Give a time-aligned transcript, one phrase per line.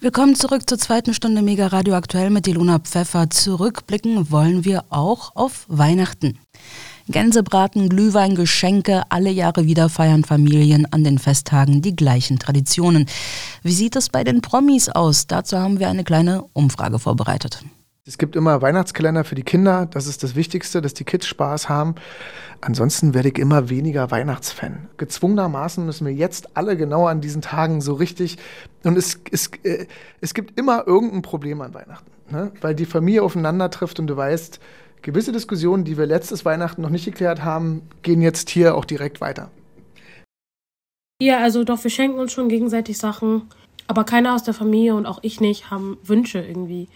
[0.00, 3.30] Willkommen zurück zur zweiten Stunde Mega Radio Aktuell mit Ilona Pfeffer.
[3.30, 6.38] Zurückblicken wollen wir auch auf Weihnachten.
[7.08, 13.06] Gänsebraten, Glühwein, Geschenke, alle Jahre wieder feiern Familien an den Festtagen die gleichen Traditionen.
[13.64, 15.26] Wie sieht es bei den Promis aus?
[15.26, 17.64] Dazu haben wir eine kleine Umfrage vorbereitet.
[18.08, 19.84] Es gibt immer Weihnachtskalender für die Kinder.
[19.84, 21.94] Das ist das Wichtigste, dass die Kids Spaß haben.
[22.62, 24.88] Ansonsten werde ich immer weniger Weihnachtsfan.
[24.96, 28.38] Gezwungenermaßen müssen wir jetzt alle genau an diesen Tagen so richtig.
[28.82, 29.86] Und es, es, äh,
[30.22, 32.10] es gibt immer irgendein Problem an Weihnachten.
[32.30, 32.50] Ne?
[32.62, 34.58] Weil die Familie aufeinander trifft und du weißt,
[35.02, 39.20] gewisse Diskussionen, die wir letztes Weihnachten noch nicht geklärt haben, gehen jetzt hier auch direkt
[39.20, 39.50] weiter.
[41.20, 43.50] Ja, also doch, wir schenken uns schon gegenseitig Sachen.
[43.86, 46.88] Aber keiner aus der Familie und auch ich nicht haben Wünsche irgendwie.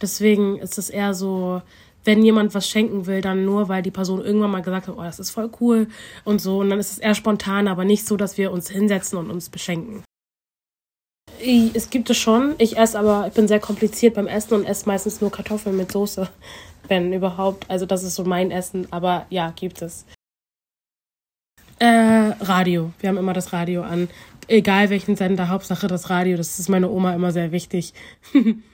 [0.00, 1.62] Deswegen ist es eher so,
[2.04, 5.02] wenn jemand was schenken will, dann nur, weil die Person irgendwann mal gesagt hat, oh,
[5.02, 5.88] das ist voll cool
[6.24, 6.58] und so.
[6.58, 9.48] Und dann ist es eher spontan, aber nicht so, dass wir uns hinsetzen und uns
[9.48, 10.04] beschenken.
[11.74, 12.54] Es gibt es schon.
[12.58, 15.92] Ich esse aber, ich bin sehr kompliziert beim Essen und esse meistens nur Kartoffeln mit
[15.92, 16.28] Soße,
[16.88, 17.68] wenn überhaupt.
[17.70, 20.04] Also das ist so mein Essen, aber ja, gibt es.
[21.78, 21.86] Äh,
[22.40, 22.92] Radio.
[23.00, 24.08] Wir haben immer das Radio an.
[24.46, 26.36] Egal welchen Sender, Hauptsache das Radio.
[26.36, 27.94] Das ist meine Oma immer sehr wichtig.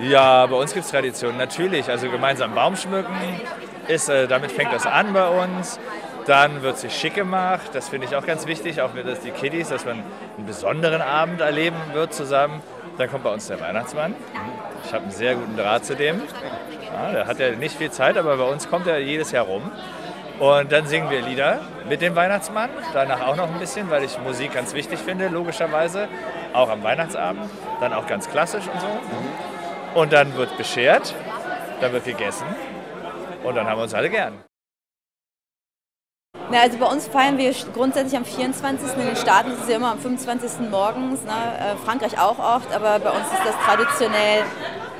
[0.00, 1.88] Ja, bei uns gibt es Traditionen, natürlich.
[1.88, 3.14] Also gemeinsam Baum schmücken,
[3.86, 5.78] ist, äh, damit fängt das an bei uns.
[6.26, 9.68] Dann wird sich schick gemacht, das finde ich auch ganz wichtig, auch für die Kiddies,
[9.68, 10.02] dass man
[10.36, 12.62] einen besonderen Abend erleben wird zusammen.
[12.96, 14.14] Dann kommt bei uns der Weihnachtsmann.
[14.84, 16.22] Ich habe einen sehr guten Draht zu dem.
[16.92, 19.70] Ja, der hat ja nicht viel Zeit, aber bei uns kommt er jedes Jahr rum.
[20.38, 22.70] Und dann singen wir Lieder mit dem Weihnachtsmann.
[22.92, 26.08] Danach auch noch ein bisschen, weil ich Musik ganz wichtig finde, logischerweise.
[26.52, 27.50] Auch am Weihnachtsabend.
[27.80, 28.88] Dann auch ganz klassisch und so.
[29.94, 31.14] Und dann wird beschert,
[31.80, 32.46] dann wird gegessen
[33.44, 34.42] und dann haben wir uns alle gern.
[36.50, 38.96] Na, also bei uns feiern wir grundsätzlich am 24.
[38.96, 40.68] In den Staaten ist es ja immer am 25.
[40.70, 41.30] morgens, ne?
[41.32, 44.42] Äh, Frankreich auch oft, aber bei uns ist das traditionell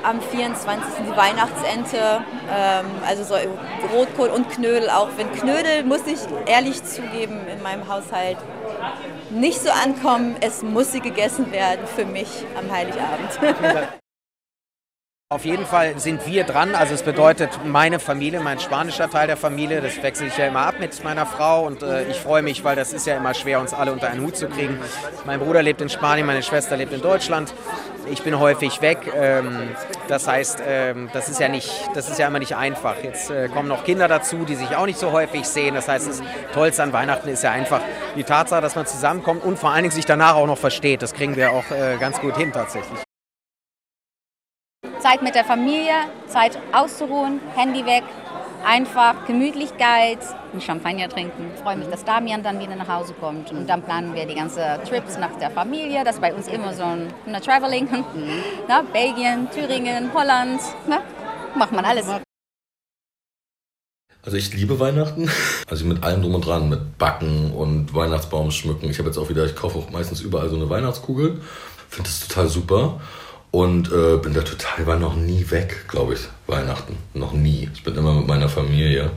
[0.03, 1.05] am 24.
[1.07, 3.35] die Weihnachtsente, ähm, also so
[3.93, 5.09] Rotkohl und Knödel auch.
[5.17, 8.37] Wenn Knödel, muss ich ehrlich zugeben, in meinem Haushalt
[9.29, 14.01] nicht so ankommen, es muss sie gegessen werden für mich am Heiligabend.
[15.29, 16.75] Auf jeden Fall sind wir dran.
[16.75, 19.81] Also es bedeutet meine Familie, mein spanischer Teil der Familie.
[19.81, 22.75] Das wechsle ich ja immer ab mit meiner Frau und äh, ich freue mich, weil
[22.75, 24.79] das ist ja immer schwer, uns alle unter einen Hut zu kriegen.
[25.25, 27.55] Mein Bruder lebt in Spanien, meine Schwester lebt in Deutschland.
[28.07, 28.99] Ich bin häufig weg.
[29.15, 29.69] Ähm,
[30.07, 32.93] das heißt, ähm, das ist ja nicht, das ist ja immer nicht einfach.
[33.01, 35.73] Jetzt äh, kommen noch Kinder dazu, die sich auch nicht so häufig sehen.
[35.73, 36.21] Das heißt, das
[36.53, 37.81] Tollste an Weihnachten ist ja einfach
[38.15, 41.01] die Tatsache, dass man zusammenkommt und vor allen Dingen sich danach auch noch versteht.
[41.01, 43.04] Das kriegen wir auch äh, ganz gut hin tatsächlich.
[45.05, 45.93] Zeit mit der Familie,
[46.25, 48.03] Zeit auszuruhen, Handy weg,
[48.65, 50.17] einfach Gemütlichkeit,
[50.51, 51.51] ein Champagner trinken.
[51.53, 53.51] Ich freue mich, dass Damian dann wieder nach Hause kommt.
[53.51, 56.03] Und dann planen wir die ganzen Trips nach der Familie.
[56.03, 57.85] Das ist bei uns immer so ein, ein Traveling.
[57.85, 58.41] Mhm.
[58.67, 60.59] Na, Belgien, Thüringen, Holland.
[60.87, 61.01] Na,
[61.55, 62.07] macht man alles.
[64.23, 65.29] Also ich liebe Weihnachten.
[65.69, 68.89] Also mit allem drum und dran, mit Backen und Weihnachtsbaum schmücken.
[68.89, 71.41] Ich habe jetzt auch wieder, ich kaufe auch meistens überall so eine Weihnachtskugel.
[71.89, 72.99] Finde das total super.
[73.55, 76.97] Und äh, bin da total, war noch nie weg, glaube ich, Weihnachten.
[77.13, 77.69] Noch nie.
[77.73, 79.11] Ich bin immer mit meiner Familie,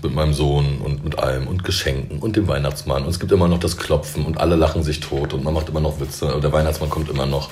[0.00, 3.02] mit meinem Sohn und mit allem und Geschenken und dem Weihnachtsmann.
[3.02, 5.70] Und es gibt immer noch das Klopfen und alle lachen sich tot und man macht
[5.70, 6.32] immer noch Witze.
[6.32, 7.50] Und der Weihnachtsmann kommt immer noch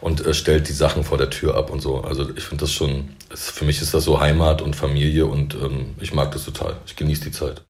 [0.00, 2.00] und äh, stellt die Sachen vor der Tür ab und so.
[2.00, 5.52] Also ich finde das schon, es, für mich ist das so Heimat und Familie und
[5.56, 6.78] ähm, ich mag das total.
[6.86, 7.60] Ich genieße die Zeit.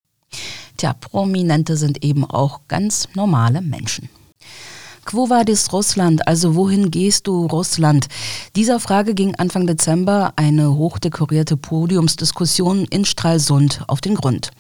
[0.77, 4.09] Tja, Prominente sind eben auch ganz normale Menschen.
[5.07, 6.29] Quo vadis Russland?
[6.29, 8.07] Also wohin gehst du, Russland?
[8.55, 14.51] Dieser Frage ging Anfang Dezember eine hochdekorierte Podiumsdiskussion in Stralsund auf den Grund.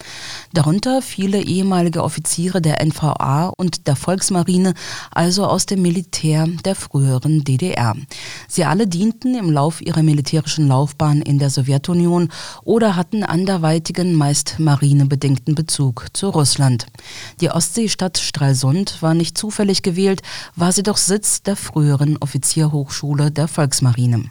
[0.53, 4.75] Darunter viele ehemalige Offiziere der NVA und der Volksmarine,
[5.11, 7.95] also aus dem Militär der früheren DDR.
[8.49, 12.31] Sie alle dienten im Lauf ihrer militärischen Laufbahn in der Sowjetunion
[12.65, 16.87] oder hatten anderweitigen, meist marinebedingten Bezug zu Russland.
[17.41, 20.22] Die Ostseestadt Stralsund war nicht zufällig gewählt,
[20.57, 24.31] war sie doch Sitz der früheren Offizierhochschule der Volksmarine.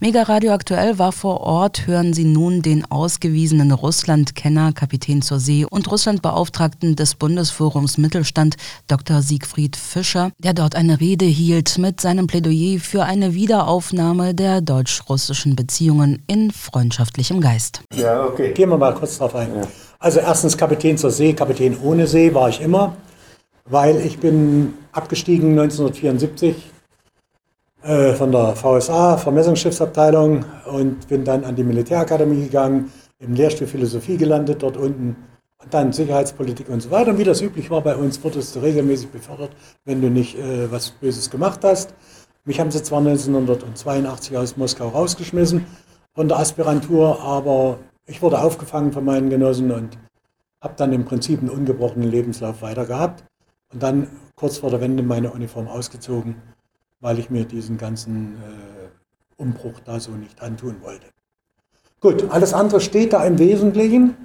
[0.00, 5.64] Mega Radio Aktuell war vor Ort, hören Sie nun den ausgewiesenen Russland-Kenner, Kapitän zur See
[5.64, 8.56] und Russlandbeauftragten des Bundesforums Mittelstand,
[8.86, 9.22] Dr.
[9.22, 15.56] Siegfried Fischer, der dort eine Rede hielt mit seinem Plädoyer für eine Wiederaufnahme der deutsch-russischen
[15.56, 17.80] Beziehungen in freundschaftlichem Geist.
[17.94, 18.52] Ja, okay.
[18.52, 19.48] Gehen wir mal kurz drauf ein.
[19.98, 22.94] Also erstens Kapitän zur See, Kapitän ohne See war ich immer
[23.68, 26.72] weil ich bin abgestiegen 1974
[27.82, 34.16] äh, von der VSA, Vermessungsschiffsabteilung und bin dann an die Militärakademie gegangen, im Lehrstuhl Philosophie
[34.16, 35.16] gelandet dort unten.
[35.70, 37.10] dann Sicherheitspolitik und so weiter.
[37.10, 39.50] Und wie das üblich war bei uns, wurdest du regelmäßig befördert,
[39.84, 41.92] wenn du nicht äh, was Böses gemacht hast.
[42.44, 45.66] Mich haben sie zwar 1982 aus Moskau rausgeschmissen
[46.14, 49.98] von der Aspirantur, aber ich wurde aufgefangen von meinen Genossen und
[50.60, 53.24] habe dann im Prinzip einen ungebrochenen Lebenslauf weiter gehabt
[53.72, 56.36] und dann kurz vor der Wende meine Uniform ausgezogen,
[57.00, 58.88] weil ich mir diesen ganzen äh,
[59.36, 61.06] Umbruch da so nicht antun wollte.
[62.00, 64.16] Gut, alles andere steht da im Wesentlichen.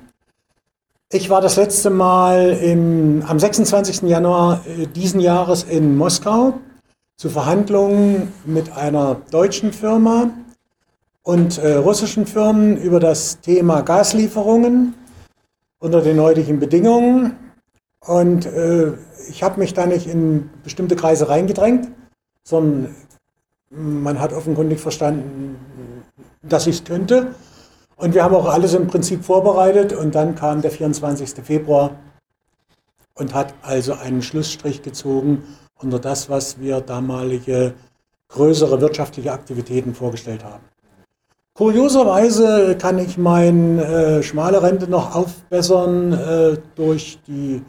[1.11, 4.03] Ich war das letzte Mal im, am 26.
[4.03, 6.53] Januar äh, diesen Jahres in Moskau
[7.17, 10.29] zu Verhandlungen mit einer deutschen Firma
[11.23, 14.95] und äh, russischen Firmen über das Thema Gaslieferungen
[15.79, 17.37] unter den heutigen Bedingungen.
[18.05, 18.93] Und äh,
[19.31, 21.87] ich habe mich da nicht in bestimmte Kreise reingedrängt,
[22.43, 22.93] sondern
[23.69, 25.57] man hat offenkundig verstanden,
[26.43, 27.33] dass ich es könnte.
[27.95, 31.45] Und wir haben auch alles im Prinzip vorbereitet und dann kam der 24.
[31.45, 31.91] Februar
[33.15, 35.43] und hat also einen Schlussstrich gezogen
[35.79, 37.73] unter das, was wir damalige
[38.29, 40.63] größere wirtschaftliche Aktivitäten vorgestellt haben.
[41.53, 47.61] Kurioserweise kann ich meine äh, schmale Rente noch aufbessern äh, durch die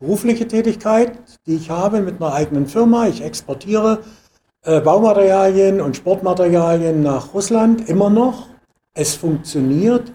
[0.00, 3.06] berufliche Tätigkeit, die ich habe mit einer eigenen Firma.
[3.06, 4.00] Ich exportiere
[4.62, 8.48] äh, Baumaterialien und Sportmaterialien nach Russland immer noch.
[8.94, 10.12] Es funktioniert.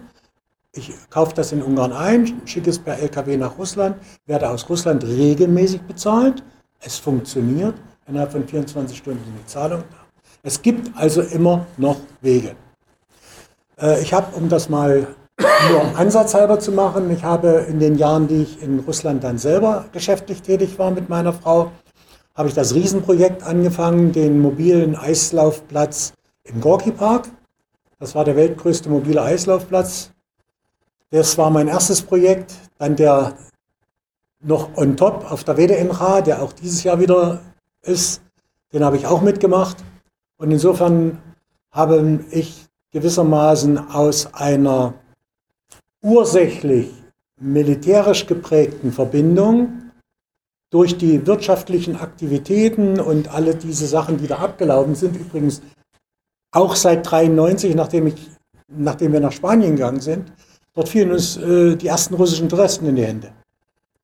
[0.72, 3.96] Ich kaufe das in Ungarn ein, schicke es per LKW nach Russland,
[4.26, 6.42] werde aus Russland regelmäßig bezahlt.
[6.80, 7.74] Es funktioniert.
[8.06, 9.96] Innerhalb von 24 Stunden die Zahlung da.
[10.42, 12.54] Es gibt also immer noch Wege.
[13.80, 15.06] Äh, ich habe, um das mal
[15.38, 19.86] nur ansatzhalber zu machen, ich habe in den Jahren, die ich in Russland dann selber
[19.92, 21.72] geschäftlich tätig war mit meiner Frau,
[22.34, 26.12] habe ich das Riesenprojekt angefangen, den mobilen Eislaufplatz
[26.44, 27.28] im Gorki Park
[27.98, 30.10] das war der weltgrößte mobile Eislaufplatz.
[31.10, 32.54] Das war mein erstes Projekt.
[32.78, 33.38] Dann der
[34.42, 37.40] noch on top auf der WDNH, der auch dieses Jahr wieder
[37.80, 38.20] ist.
[38.74, 39.78] Den habe ich auch mitgemacht.
[40.36, 41.22] Und insofern
[41.70, 44.92] habe ich gewissermaßen aus einer
[46.02, 46.90] ursächlich
[47.40, 49.90] militärisch geprägten Verbindung
[50.70, 55.62] durch die wirtschaftlichen Aktivitäten und alle diese Sachen, die da abgelaufen sind, übrigens
[56.52, 58.30] auch seit 93, nachdem, ich,
[58.68, 60.32] nachdem wir nach Spanien gegangen sind,
[60.74, 63.32] dort fielen uns äh, die ersten russischen Touristen in die Hände.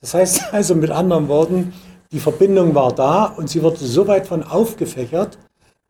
[0.01, 1.73] Das heißt also mit anderen Worten,
[2.13, 5.39] die Verbindung war da und sie wurde so weit von aufgefächert,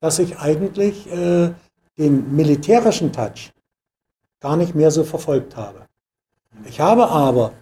[0.01, 1.51] dass ich eigentlich äh,
[1.99, 3.53] den militärischen Touch
[4.41, 5.87] gar nicht mehr so verfolgt habe.
[6.65, 7.53] Ich habe aber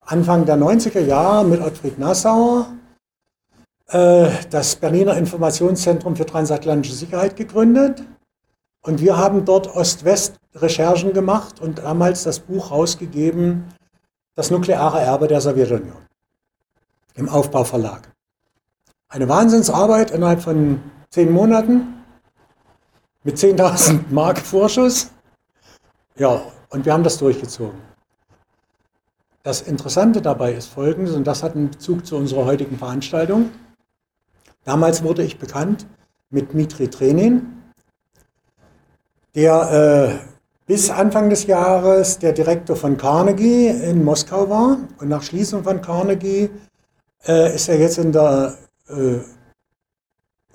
[0.00, 2.72] Anfang der 90er Jahre mit Ottfried Nassauer
[3.88, 8.02] äh, das Berliner Informationszentrum für transatlantische Sicherheit gegründet.
[8.82, 13.64] Und wir haben dort Ost-West-Recherchen gemacht und damals das Buch rausgegeben,
[14.36, 16.06] Das nukleare Erbe der Sowjetunion,
[17.14, 18.10] im Aufbauverlag.
[19.08, 20.80] Eine Wahnsinnsarbeit innerhalb von
[21.10, 22.02] zehn Monaten
[23.22, 25.10] mit 10.000 Mark Vorschuss.
[26.16, 26.40] Ja,
[26.70, 27.89] und wir haben das durchgezogen.
[29.42, 33.50] Das Interessante dabei ist folgendes, und das hat einen Bezug zu unserer heutigen Veranstaltung.
[34.64, 35.86] Damals wurde ich bekannt
[36.28, 37.62] mit Mitri Trenin,
[39.34, 40.30] der äh,
[40.66, 44.76] bis Anfang des Jahres der Direktor von Carnegie in Moskau war.
[44.98, 46.50] Und nach Schließung von Carnegie
[47.26, 48.58] äh, ist er jetzt in der,
[48.88, 49.20] äh,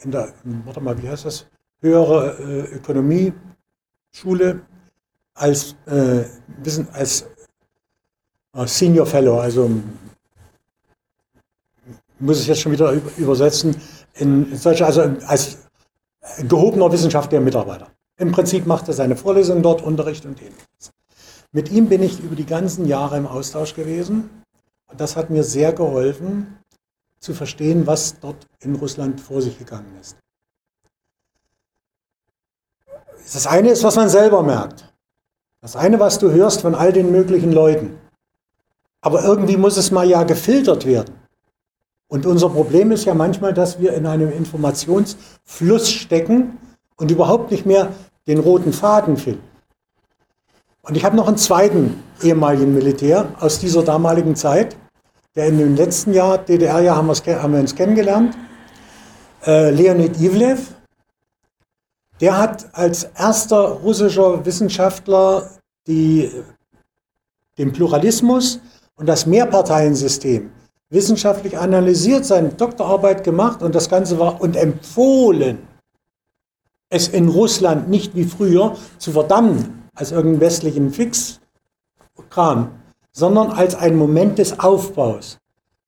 [0.03, 0.31] in der,
[0.63, 1.47] warte mal, wie heißt das,
[1.81, 4.61] höhere äh, Ökonomie-Schule
[5.33, 6.25] als, äh,
[6.93, 7.25] als
[8.65, 9.69] Senior Fellow, also
[12.19, 13.75] muss ich jetzt schon wieder übersetzen,
[14.13, 15.57] in solche, also als
[16.47, 17.87] gehobener wissenschaftlicher Mitarbeiter.
[18.17, 20.91] Im Prinzip macht er seine Vorlesungen dort, Unterricht und ähnliches.
[21.51, 24.29] Mit ihm bin ich über die ganzen Jahre im Austausch gewesen
[24.89, 26.57] und das hat mir sehr geholfen
[27.19, 30.15] zu verstehen, was dort in Russland vor sich gegangen ist.
[33.33, 34.93] Das eine ist, was man selber merkt.
[35.61, 37.99] Das eine, was du hörst von all den möglichen Leuten.
[39.05, 41.13] Aber irgendwie muss es mal ja gefiltert werden.
[42.07, 46.57] Und unser Problem ist ja manchmal, dass wir in einem Informationsfluss stecken
[46.97, 47.89] und überhaupt nicht mehr
[48.25, 49.47] den roten Faden finden.
[50.81, 54.75] Und ich habe noch einen zweiten ehemaligen Militär aus dieser damaligen Zeit,
[55.35, 58.35] der in dem letzten Jahr, DDR-Jahr, haben, haben, wir uns kennengelernt,
[59.45, 60.73] äh, Leonid Ivlev.
[62.21, 65.51] Der hat als erster russischer Wissenschaftler
[65.85, 66.31] die,
[67.59, 68.61] den Pluralismus
[68.95, 70.51] und das Mehrparteiensystem
[70.89, 75.59] wissenschaftlich analysiert, seine Doktorarbeit gemacht und das Ganze war und empfohlen,
[76.89, 82.71] es in Russland nicht wie früher zu verdammen als irgendeinen westlichen Fixkram,
[83.11, 85.39] sondern als ein Moment des Aufbaus.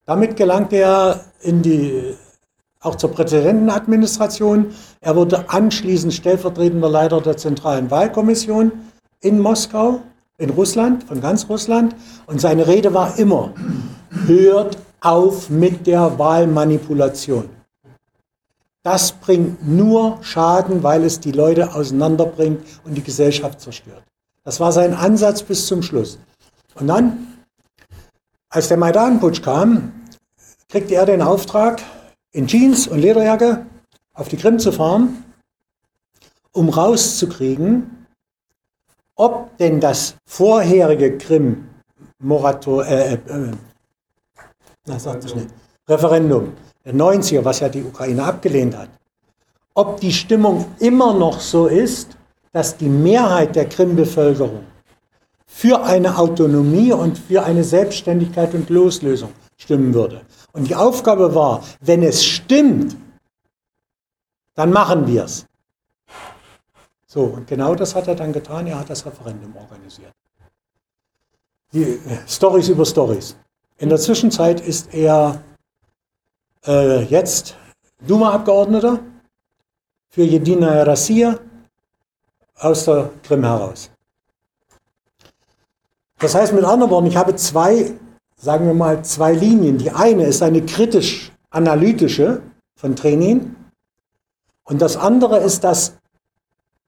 [0.05, 2.15] Damit gelangte er in die,
[2.81, 4.67] auch zur Präsidentenadministration.
[5.01, 8.71] Er wurde anschließend stellvertretender Leiter der Zentralen Wahlkommission
[9.19, 10.01] in Moskau,
[10.37, 11.95] in Russland, von ganz Russland.
[12.25, 13.53] Und seine Rede war immer,
[14.25, 17.49] hört auf mit der Wahlmanipulation.
[18.83, 24.03] Das bringt nur Schaden, weil es die Leute auseinanderbringt und die Gesellschaft zerstört.
[24.43, 26.19] Das war sein Ansatz bis zum Schluss.
[26.75, 27.27] Und dann,
[28.49, 29.91] als der Maidan-Putsch kam,
[30.69, 31.81] kriegte er den Auftrag,
[32.31, 33.65] in Jeans und Lederjacke
[34.13, 35.23] auf die Krim zu fahren,
[36.51, 38.06] um rauszukriegen,
[39.17, 43.51] ob denn das vorherige Krim-Morator, äh, äh,
[44.85, 45.49] na, sagt es nicht,
[45.89, 46.53] Referendum
[46.85, 48.89] der 90er, was ja die Ukraine abgelehnt hat,
[49.73, 52.17] ob die Stimmung immer noch so ist,
[52.53, 54.63] dass die Mehrheit der Krim-Bevölkerung
[55.45, 60.21] für eine Autonomie und für eine Selbstständigkeit und Loslösung stimmen würde.
[60.53, 62.95] Und die Aufgabe war, wenn es stimmt,
[64.55, 65.45] dann machen wir es.
[67.17, 68.67] So, und genau das hat er dann getan.
[68.67, 70.11] Er hat das Referendum organisiert.
[71.73, 73.35] Die äh, Stories über Stories.
[73.79, 75.41] In der Zwischenzeit ist er
[76.67, 77.55] äh, jetzt
[78.07, 78.99] Duma-Abgeordneter
[80.09, 81.39] für Jedina Rassia
[82.59, 83.89] aus der Krim heraus.
[86.19, 87.95] Das heißt mit anderen Worten, ich habe zwei,
[88.35, 89.79] sagen wir mal, zwei Linien.
[89.79, 92.43] Die eine ist eine kritisch-analytische
[92.75, 93.55] von Training
[94.65, 95.96] und das andere ist das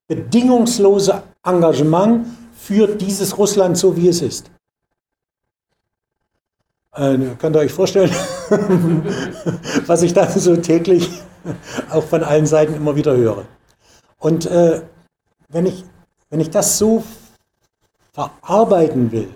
[0.10, 4.52] bedingungslose Engagement für dieses Russland so, wie es ist.
[6.96, 8.12] Äh, könnt ihr euch vorstellen,
[9.86, 11.22] was ich dann so täglich
[11.92, 13.46] auch von allen Seiten immer wieder höre.
[14.18, 14.82] Und äh,
[15.48, 15.86] wenn, ich,
[16.30, 17.04] wenn ich das so
[18.12, 19.30] verarbeiten will,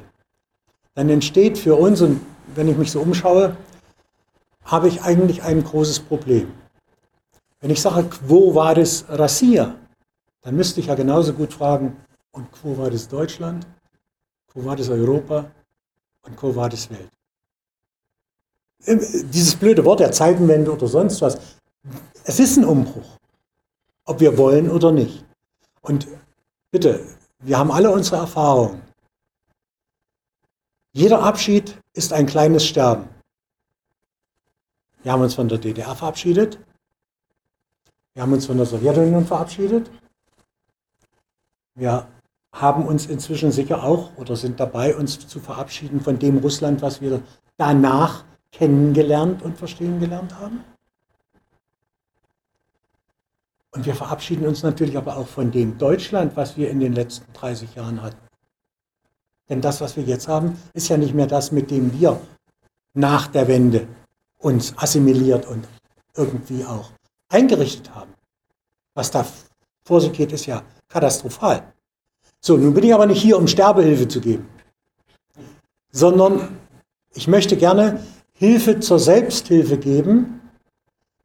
[0.95, 2.19] dann entsteht für uns, und
[2.55, 3.55] wenn ich mich so umschaue,
[4.65, 6.51] habe ich eigentlich ein großes Problem.
[7.61, 9.75] Wenn ich sage, wo war das Rassia,
[10.43, 11.97] dann müsste ich ja genauso gut fragen,
[12.31, 13.65] und wo war das Deutschland,
[14.53, 15.51] wo war das Europa
[16.23, 17.09] und wo war das Welt.
[18.85, 21.37] Dieses blöde Wort der Zeitenwende oder sonst was,
[22.25, 23.17] es ist ein Umbruch,
[24.05, 25.23] ob wir wollen oder nicht.
[25.81, 26.07] Und
[26.71, 27.05] bitte,
[27.39, 28.81] wir haben alle unsere Erfahrungen.
[30.91, 33.07] Jeder Abschied ist ein kleines Sterben.
[35.03, 36.59] Wir haben uns von der DDR verabschiedet.
[38.13, 39.89] Wir haben uns von der Sowjetunion verabschiedet.
[41.75, 42.07] Wir
[42.51, 47.01] haben uns inzwischen sicher auch oder sind dabei, uns zu verabschieden von dem Russland, was
[47.01, 47.21] wir
[47.57, 50.63] danach kennengelernt und verstehen gelernt haben.
[53.71, 57.33] Und wir verabschieden uns natürlich aber auch von dem Deutschland, was wir in den letzten
[57.33, 58.17] 30 Jahren hatten.
[59.49, 62.21] Denn das, was wir jetzt haben, ist ja nicht mehr das, mit dem wir
[62.93, 63.87] nach der Wende
[64.37, 65.67] uns assimiliert und
[66.15, 66.91] irgendwie auch
[67.29, 68.13] eingerichtet haben.
[68.93, 69.25] Was da
[69.83, 70.61] vor sich geht, ist ja
[70.93, 71.63] katastrophal.
[72.39, 74.47] So, nun bin ich aber nicht hier, um Sterbehilfe zu geben,
[75.91, 76.49] sondern
[77.13, 77.99] ich möchte gerne
[78.33, 80.41] Hilfe zur Selbsthilfe geben,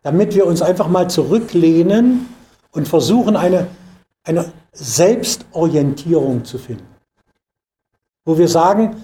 [0.02, 2.28] damit wir uns einfach mal zurücklehnen
[2.72, 3.66] und versuchen, eine,
[4.24, 6.86] eine Selbstorientierung zu finden.
[8.24, 8.96] Wo wir sagen,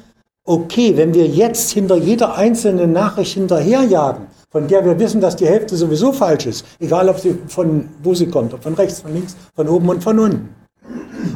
[0.45, 5.49] okay, wenn wir jetzt hinter jeder einzelnen Nachricht hinterherjagen, von der wir wissen, dass die
[5.49, 9.13] Hälfte sowieso falsch ist, egal ob sie von wo sie kommt, ob von rechts, von
[9.13, 10.55] links, von oben und von unten.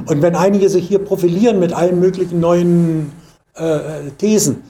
[0.06, 3.10] Und wenn einige sich hier profilieren mit allen möglichen neuen
[3.54, 4.62] äh, Thesen,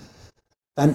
[0.76, 0.94] dann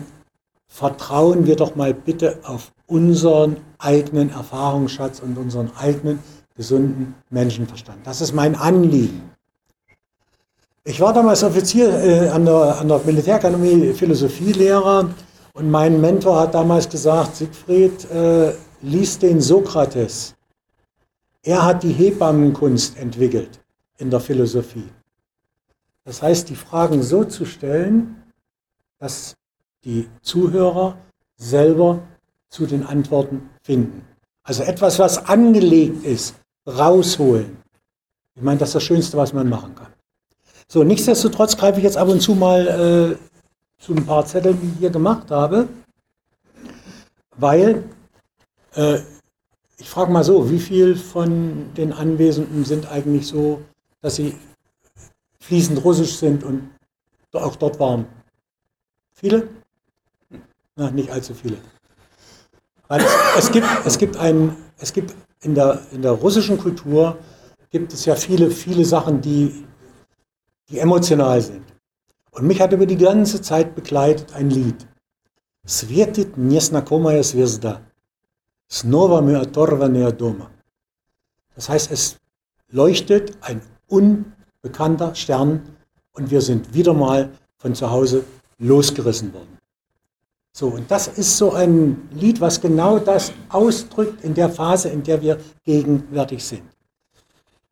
[0.68, 6.18] vertrauen wir doch mal bitte auf unseren eigenen Erfahrungsschatz und unseren eigenen
[6.58, 8.00] gesunden Menschenverstand.
[8.04, 9.30] Das ist mein Anliegen.
[10.86, 15.10] Ich war damals Offizier äh, an, der, an der Militärakademie Philosophielehrer
[15.54, 20.36] und mein Mentor hat damals gesagt, Siegfried, äh, lies den Sokrates.
[21.44, 23.62] Er hat die Hebammenkunst entwickelt
[23.98, 24.90] in der Philosophie.
[26.06, 28.24] Das heißt, die Fragen so zu stellen,
[29.00, 29.36] dass
[29.84, 30.98] die Zuhörer
[31.36, 32.02] selber
[32.50, 34.06] zu den Antworten finden.
[34.44, 36.36] Also etwas, was angelegt ist,
[36.68, 37.58] rausholen.
[38.36, 39.94] Ich meine, das ist das Schönste, was man machen kann.
[40.68, 43.33] So, nichtsdestotrotz greife ich jetzt ab und zu mal äh,
[43.84, 45.68] zu ein paar Zetteln, die ich hier gemacht habe,
[47.36, 47.84] weil
[48.76, 49.00] äh,
[49.78, 53.62] ich frage mal so, wie viel von den Anwesenden sind eigentlich so,
[54.02, 54.38] dass sie
[55.42, 56.70] fließend russisch sind und
[57.34, 58.06] auch dort waren?
[59.12, 59.50] Viele?
[60.78, 61.58] Na, nicht allzu viele.
[62.88, 67.18] Weil es, es, gibt, es gibt ein, es gibt in der, in der russischen Kultur
[67.70, 69.66] gibt es ja viele, viele Sachen, die,
[70.70, 71.73] die emotional sind.
[72.33, 74.87] Und mich hat über die ganze Zeit begleitet ein Lied.
[75.67, 77.83] Sветит незнакомая звезда.
[78.69, 80.51] Снова мы оторваны от дома.
[81.57, 82.17] Das heißt, es
[82.71, 85.77] leuchtet ein unbekannter Stern
[86.13, 88.25] und wir sind wieder mal von zu Hause
[88.59, 89.59] losgerissen worden.
[90.53, 95.03] So, und das ist so ein Lied, was genau das ausdrückt in der Phase, in
[95.03, 96.63] der wir gegenwärtig sind.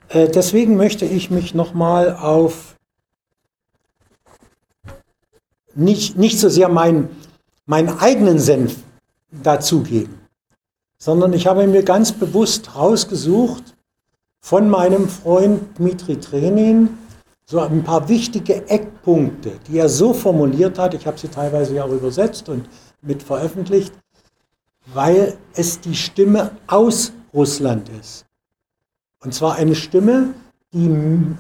[0.09, 2.77] Äh, deswegen möchte ich mich nochmal auf
[5.76, 7.10] nicht, nicht so sehr mein,
[7.66, 8.78] meinen eigenen Senf
[9.32, 10.20] dazugeben,
[10.98, 13.76] sondern ich habe mir ganz bewusst rausgesucht
[14.42, 16.98] von meinem Freund Dmitri Trenin
[17.46, 21.84] so ein paar wichtige Eckpunkte, die er so formuliert hat, ich habe sie teilweise ja
[21.84, 22.68] auch übersetzt und
[23.02, 23.94] mit veröffentlicht,
[24.94, 28.26] weil es die Stimme aus Russland ist.
[29.20, 30.34] Und zwar eine Stimme,
[30.74, 31.36] die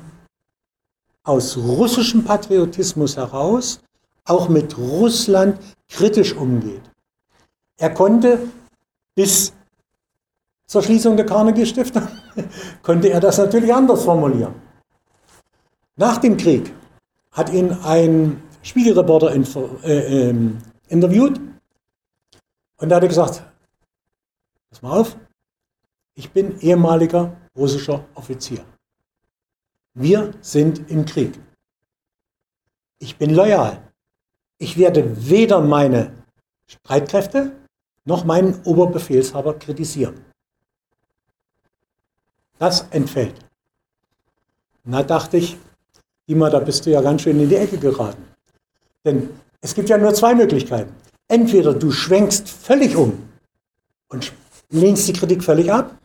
[1.23, 3.79] aus russischem Patriotismus heraus
[4.25, 5.59] auch mit Russland
[5.89, 6.81] kritisch umgeht.
[7.77, 8.47] Er konnte
[9.15, 9.53] bis
[10.67, 12.07] zur Schließung der Carnegie-Stiftung,
[12.83, 14.55] konnte er das natürlich anders formulieren.
[15.95, 16.73] Nach dem Krieg
[17.31, 19.33] hat ihn ein Spiegelreporter
[19.83, 20.35] äh, äh,
[20.87, 21.39] interviewt
[22.77, 23.43] und da hat er gesagt,
[24.69, 25.17] pass mal auf,
[26.13, 28.63] ich bin ehemaliger russischer Offizier.
[29.93, 31.39] Wir sind im Krieg.
[32.99, 33.90] Ich bin loyal.
[34.62, 36.12] Ich werde weder meine
[36.68, 37.51] Streitkräfte
[38.06, 40.24] noch meinen Oberbefehlshaber kritisieren.
[42.60, 43.34] Das entfällt.
[44.84, 45.58] Na dachte ich,
[46.30, 48.24] Dima, da bist du ja ganz schön in die Ecke geraten.
[49.03, 50.96] Denn es gibt ja nur zwei Möglichkeiten.
[51.27, 53.18] Entweder du schwenkst völlig um
[54.10, 54.32] und
[54.70, 55.98] lehnst die Kritik völlig ab,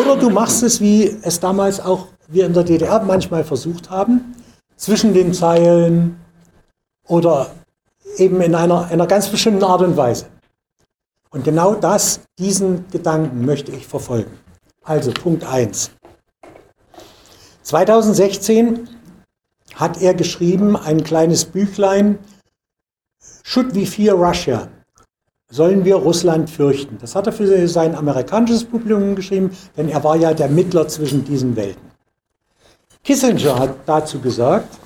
[0.00, 4.36] oder du machst es, wie es damals auch wir in der DDR manchmal versucht haben,
[4.76, 6.19] zwischen den Zeilen,
[7.06, 7.50] oder
[8.16, 10.26] eben in einer, einer ganz bestimmten Art und Weise.
[11.30, 14.38] Und genau das, diesen Gedanken möchte ich verfolgen.
[14.82, 15.92] Also Punkt 1.
[17.62, 18.88] 2016
[19.74, 22.18] hat er geschrieben ein kleines Büchlein,
[23.44, 24.68] Should we fear Russia?
[25.50, 26.98] Sollen wir Russland fürchten?
[27.00, 31.24] Das hat er für sein amerikanisches Publikum geschrieben, denn er war ja der Mittler zwischen
[31.24, 31.90] diesen Welten.
[33.02, 34.78] Kissinger hat dazu gesagt,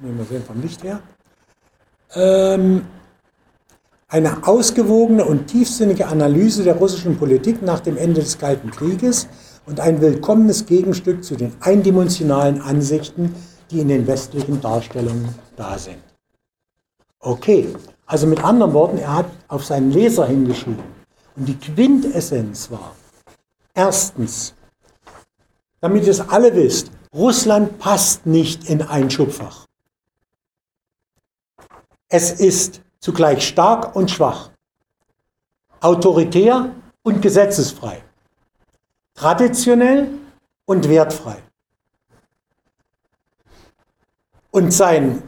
[0.00, 1.00] nehmen wir sehen vom Licht her,
[2.14, 2.86] ähm,
[4.08, 9.26] eine ausgewogene und tiefsinnige Analyse der russischen Politik nach dem Ende des Kalten Krieges
[9.66, 13.34] und ein willkommenes Gegenstück zu den eindimensionalen Ansichten,
[13.70, 15.98] die in den westlichen Darstellungen da sind.
[17.18, 17.74] Okay,
[18.06, 20.84] also mit anderen Worten, er hat auf seinen Leser hingeschrieben.
[21.34, 22.94] Und die Quintessenz war,
[23.74, 24.54] erstens,
[25.80, 29.65] damit ihr es alle wisst, Russland passt nicht in ein Schubfach.
[32.08, 34.50] Es ist zugleich stark und schwach,
[35.80, 38.02] autoritär und gesetzesfrei,
[39.14, 40.08] traditionell
[40.66, 41.42] und wertfrei.
[44.50, 45.22] Und sein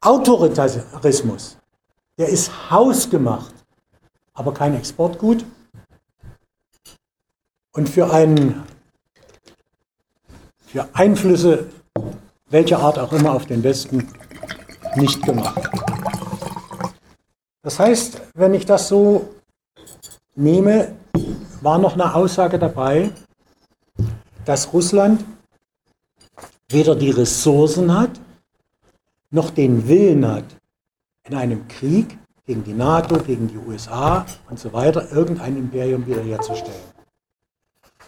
[0.00, 1.58] Autoritarismus,
[2.18, 3.54] der ist hausgemacht,
[4.34, 5.44] aber kein Exportgut.
[7.72, 8.64] Und für, einen,
[10.66, 11.68] für Einflüsse
[12.50, 14.08] welcher Art auch immer auf den Westen
[14.98, 15.70] nicht gemacht.
[17.62, 19.28] Das heißt, wenn ich das so
[20.34, 20.94] nehme,
[21.60, 23.10] war noch eine Aussage dabei,
[24.44, 25.24] dass Russland
[26.70, 28.10] weder die Ressourcen hat,
[29.30, 30.44] noch den Willen hat,
[31.24, 36.80] in einem Krieg gegen die NATO, gegen die USA und so weiter irgendein Imperium wiederherzustellen.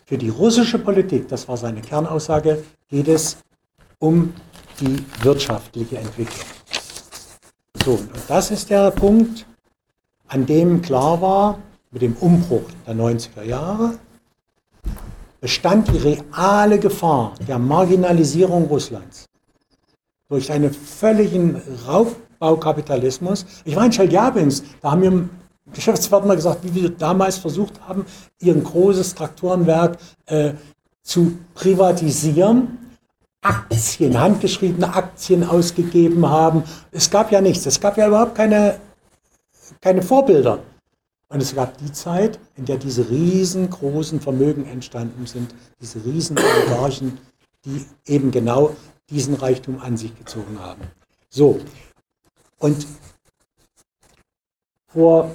[0.06, 3.36] Für die russische Politik, das war seine Kernaussage, geht es
[3.98, 4.32] um
[4.80, 6.59] die wirtschaftliche Entwicklung.
[7.84, 9.46] So, und das ist der Punkt,
[10.28, 11.58] an dem klar war,
[11.90, 13.98] mit dem Umbruch der 90er Jahre,
[15.40, 19.24] bestand die reale Gefahr der Marginalisierung Russlands
[20.28, 23.46] durch einen völligen Raubbaukapitalismus.
[23.64, 25.28] Ich war in Chelyabinsk, da haben mir
[25.72, 28.04] Geschäftspartner gesagt, wie wir damals versucht haben,
[28.40, 30.52] ihr großes Traktorenwerk äh,
[31.02, 32.78] zu privatisieren
[33.42, 36.64] Aktien, handgeschriebene Aktien ausgegeben haben.
[36.92, 37.66] Es gab ja nichts.
[37.66, 38.78] Es gab ja überhaupt keine,
[39.80, 40.62] keine Vorbilder.
[41.28, 47.18] Und es gab die Zeit, in der diese riesengroßen Vermögen entstanden sind, diese riesen Oligarchen,
[47.64, 48.74] die eben genau
[49.08, 50.82] diesen Reichtum an sich gezogen haben.
[51.28, 51.60] So,
[52.58, 52.86] und
[54.88, 55.30] vor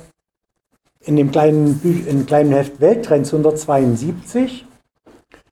[1.00, 4.66] in dem kleinen, in dem kleinen Heft Welttrends 172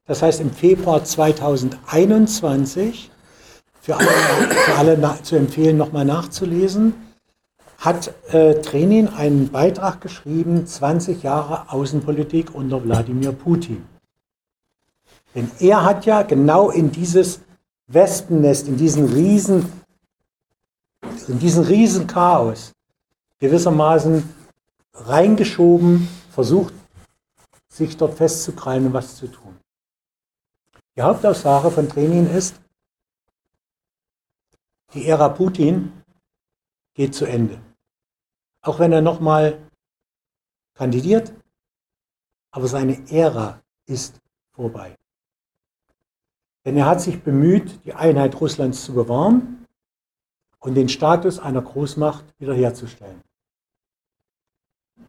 [0.06, 3.10] das heißt, im Februar 2021
[3.82, 6.94] für alle, für alle zu empfehlen, nochmal nachzulesen,
[7.78, 13.86] hat äh, Trenin einen Beitrag geschrieben, 20 Jahre Außenpolitik unter Wladimir Putin.
[15.36, 17.42] Denn er hat ja genau in dieses
[17.88, 19.70] Wespennest, in diesen riesen,
[21.28, 22.72] in diesen riesen Chaos
[23.40, 24.24] gewissermaßen
[24.94, 26.74] reingeschoben, versucht,
[27.68, 29.58] sich dort festzukrallen und was zu tun.
[30.96, 32.62] Die Hauptaussage von Trenin ist,
[34.94, 35.92] die Ära Putin
[36.94, 37.60] geht zu Ende.
[38.62, 39.60] Auch wenn er nochmal
[40.76, 41.34] kandidiert,
[42.52, 44.96] aber seine Ära ist vorbei.
[46.64, 49.66] Denn er hat sich bemüht, die Einheit Russlands zu bewahren
[50.60, 53.22] und den Status einer Großmacht wiederherzustellen.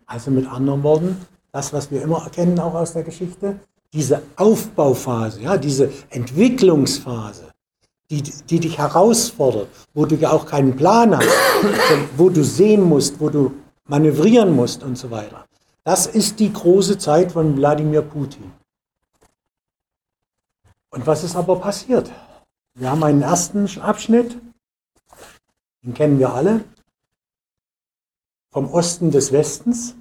[0.07, 3.61] Also mit anderen Worten, das, was wir immer erkennen, auch aus der Geschichte,
[3.95, 7.53] diese Aufbauphase, ja, diese Entwicklungsphase,
[8.11, 11.29] die, die dich herausfordert, wo du ja auch keinen Plan hast,
[12.17, 13.55] wo du sehen musst, wo du
[13.85, 15.47] manövrieren musst und so weiter.
[15.85, 18.53] Das ist die große Zeit von Wladimir Putin.
[20.91, 22.11] Und was ist aber passiert?
[22.75, 24.37] Wir haben einen ersten Abschnitt,
[25.85, 26.65] den kennen wir alle,
[28.51, 29.95] vom Osten des Westens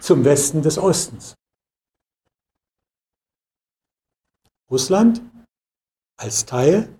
[0.00, 1.34] zum Westen des Ostens.
[4.70, 5.22] Russland
[6.16, 6.98] als Teil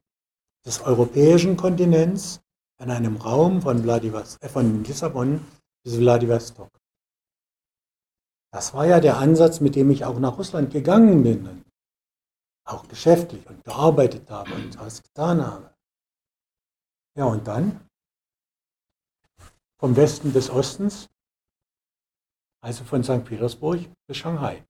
[0.66, 2.40] des europäischen Kontinents
[2.81, 5.44] in einem Raum von, Vladivostok, äh, von Lissabon
[5.85, 6.70] bis Vladivostok.
[8.53, 11.64] Das war ja der Ansatz, mit dem ich auch nach Russland gegangen bin
[12.64, 15.74] auch geschäftlich und gearbeitet habe und was getan habe.
[17.16, 17.88] Ja, und dann
[19.79, 21.09] vom Westen des Ostens,
[22.62, 23.24] also von St.
[23.24, 24.64] Petersburg bis Shanghai.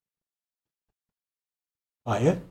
[2.05, 2.43] Weil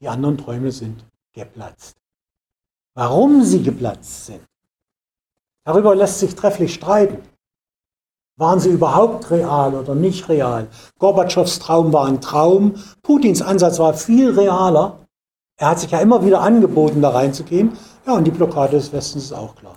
[0.00, 1.96] die anderen Träume sind geplatzt.
[2.94, 4.44] Warum sie geplatzt sind,
[5.64, 7.22] darüber lässt sich trefflich streiten.
[8.36, 10.68] Waren sie überhaupt real oder nicht real?
[10.98, 12.74] Gorbatschows Traum war ein Traum.
[13.02, 15.06] Putins Ansatz war viel realer.
[15.58, 17.76] Er hat sich ja immer wieder angeboten, da reinzugehen.
[18.06, 19.76] Ja, und die Blockade des Westens ist auch klar.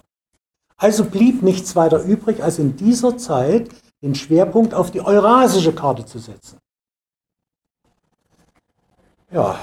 [0.78, 3.70] Also blieb nichts weiter übrig, als in dieser Zeit
[4.02, 6.58] den Schwerpunkt auf die eurasische Karte zu setzen.
[9.30, 9.60] Ja,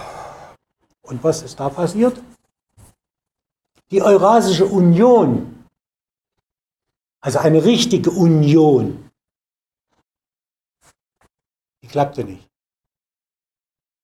[1.10, 2.22] und was ist da passiert?
[3.90, 5.60] Die Eurasische Union
[7.20, 9.10] also eine richtige Union.
[11.82, 12.48] Die klappte nicht.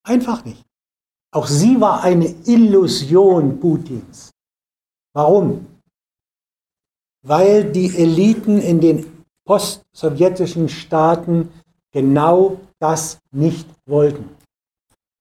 [0.02, 0.64] Einfach nicht.
[1.32, 4.32] Auch sie war eine Illusion Putins.
[5.12, 5.66] Warum?
[7.22, 11.50] Weil die Eliten in den post-sowjetischen Staaten
[11.90, 14.35] genau das nicht wollten.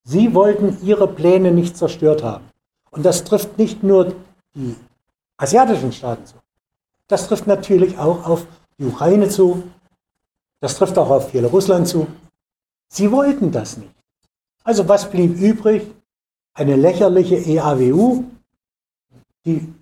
[0.08, 2.44] Sie wollten ihre Pläne nicht zerstört haben.
[2.92, 4.14] Und das trifft nicht nur
[4.54, 4.76] die
[5.36, 6.36] asiatischen Staaten zu.
[7.08, 8.46] Das trifft natürlich auch auf
[8.78, 9.64] die Ukraine zu.
[10.60, 12.06] Das trifft auch auf Russland zu.
[12.88, 13.92] Sie wollten das nicht.
[14.62, 15.92] Also was blieb übrig?
[16.54, 18.24] Eine lächerliche EAWU,
[19.44, 19.74] die,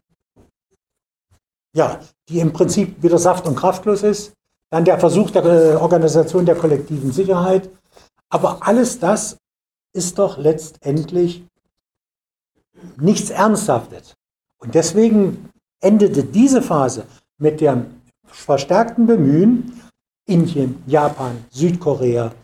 [1.77, 4.33] ja, die im Prinzip wieder saft- und kraftlos ist.
[4.71, 7.69] Dann der Versuch der äh, Organisation der kollektiven Sicherheit.
[8.31, 9.37] Aber alles das
[9.95, 11.45] ist doch letztendlich
[12.97, 14.15] nichts Ernsthaftes.
[14.59, 17.07] Und deswegen endete diese Phase
[17.39, 19.81] mit dem verstärkten Bemühen,
[20.27, 22.35] Indien, Japan, Südkorea,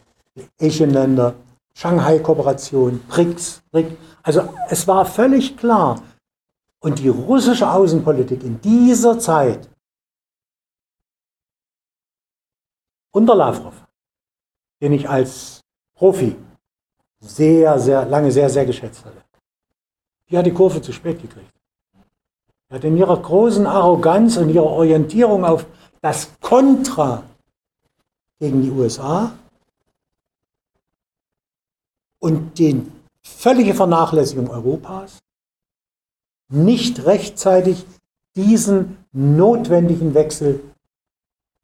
[0.61, 1.35] Asienländer,
[1.75, 3.99] Shanghai-Kooperation, BRICS, BRIC.
[4.23, 6.03] Also es war völlig klar,
[6.81, 9.69] und die russische Außenpolitik in dieser Zeit
[13.13, 13.75] unter Lavrov,
[14.81, 15.61] den ich als
[15.95, 16.37] Profi
[17.21, 19.23] sehr, sehr lange sehr, sehr geschätzt hatte,
[20.29, 21.53] die hat die Kurve zu spät gekriegt.
[22.71, 25.67] Hat in ihrer großen Arroganz und ihrer Orientierung auf
[26.01, 27.25] das Kontra
[28.39, 29.33] gegen die USA
[32.21, 32.87] und die
[33.23, 35.19] völlige Vernachlässigung Europas
[36.49, 37.85] nicht rechtzeitig
[38.37, 40.61] diesen notwendigen Wechsel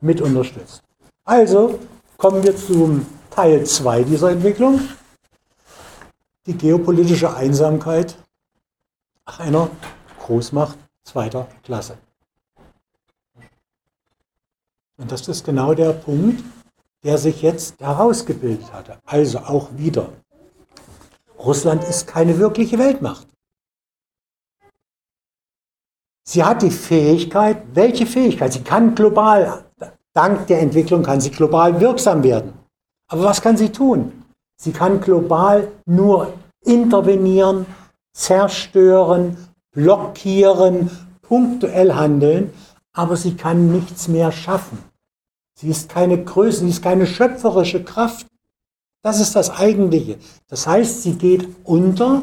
[0.01, 0.83] mit unterstützt.
[1.25, 1.79] Also
[2.19, 4.81] kommen wir zum Teil 2 dieser Entwicklung,
[6.47, 8.17] die geopolitische Einsamkeit
[9.25, 9.69] einer
[10.21, 11.99] Großmacht zweiter Klasse.
[14.99, 16.43] Und das ist genau der Punkt,
[17.05, 18.99] der sich jetzt herausgebildet hatte.
[19.05, 20.13] Also auch wieder.
[21.39, 23.27] Russland ist keine wirkliche Weltmacht.
[26.25, 28.53] Sie hat die Fähigkeit, welche Fähigkeit?
[28.53, 29.65] Sie kann global,
[30.13, 32.55] dank der Entwicklung kann sie global wirksam werden.
[33.09, 34.26] Aber was kann sie tun?
[34.57, 37.66] Sie kann global nur intervenieren,
[38.12, 39.37] zerstören,
[39.73, 40.90] blockieren,
[41.23, 42.53] punktuell handeln,
[42.92, 44.79] aber sie kann nichts mehr schaffen.
[45.55, 48.27] Sie ist keine Größe, sie ist keine schöpferische Kraft.
[49.03, 50.19] Das ist das Eigentliche.
[50.49, 52.23] Das heißt, sie geht unter,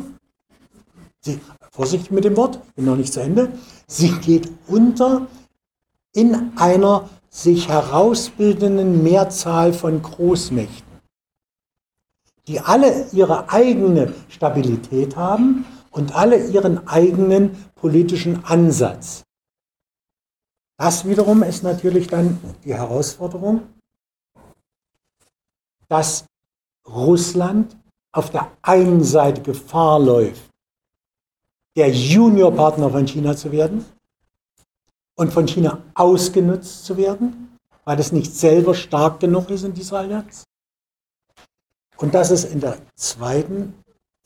[1.22, 1.40] sie,
[1.72, 3.52] vorsichtig mit dem Wort, bin noch nicht zu Ende,
[3.88, 5.28] sie geht unter
[6.14, 10.83] in einer sich herausbildenden Mehrzahl von Großmächten,
[12.48, 19.24] die alle ihre eigene Stabilität haben und alle ihren eigenen politischen Ansatz.
[20.78, 23.62] Das wiederum ist natürlich dann die Herausforderung,
[25.88, 26.26] dass
[26.88, 27.78] Russland
[28.12, 30.50] auf der einen Seite Gefahr läuft,
[31.76, 33.86] der Juniorpartner von China zu werden
[35.16, 40.00] und von China ausgenutzt zu werden, weil es nicht selber stark genug ist in dieser
[40.00, 40.44] Allianz.
[42.04, 43.74] Und dass es in der zweiten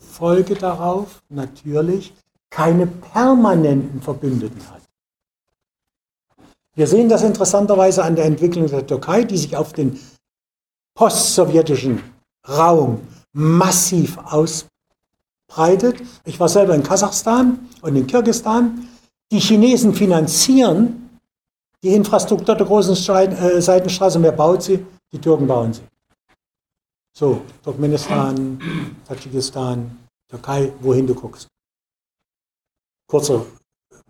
[0.02, 2.12] Folge darauf natürlich
[2.50, 4.82] keine permanenten Verbündeten hat.
[6.74, 10.00] Wir sehen das interessanterweise an der Entwicklung der Türkei, die sich auf den
[10.96, 12.02] postsowjetischen
[12.50, 16.02] Raum massiv ausbreitet.
[16.26, 18.88] Ich war selber in Kasachstan und in Kirgisistan.
[19.32, 21.20] Die Chinesen finanzieren
[21.84, 24.20] die Infrastruktur der großen äh, Seitenstraße.
[24.24, 24.84] Wer baut sie?
[25.12, 25.84] Die Türken bauen sie.
[27.20, 28.60] So, Turkmenistan,
[29.08, 31.48] Tadschikistan, Türkei, wohin du guckst.
[33.10, 33.44] Kurzer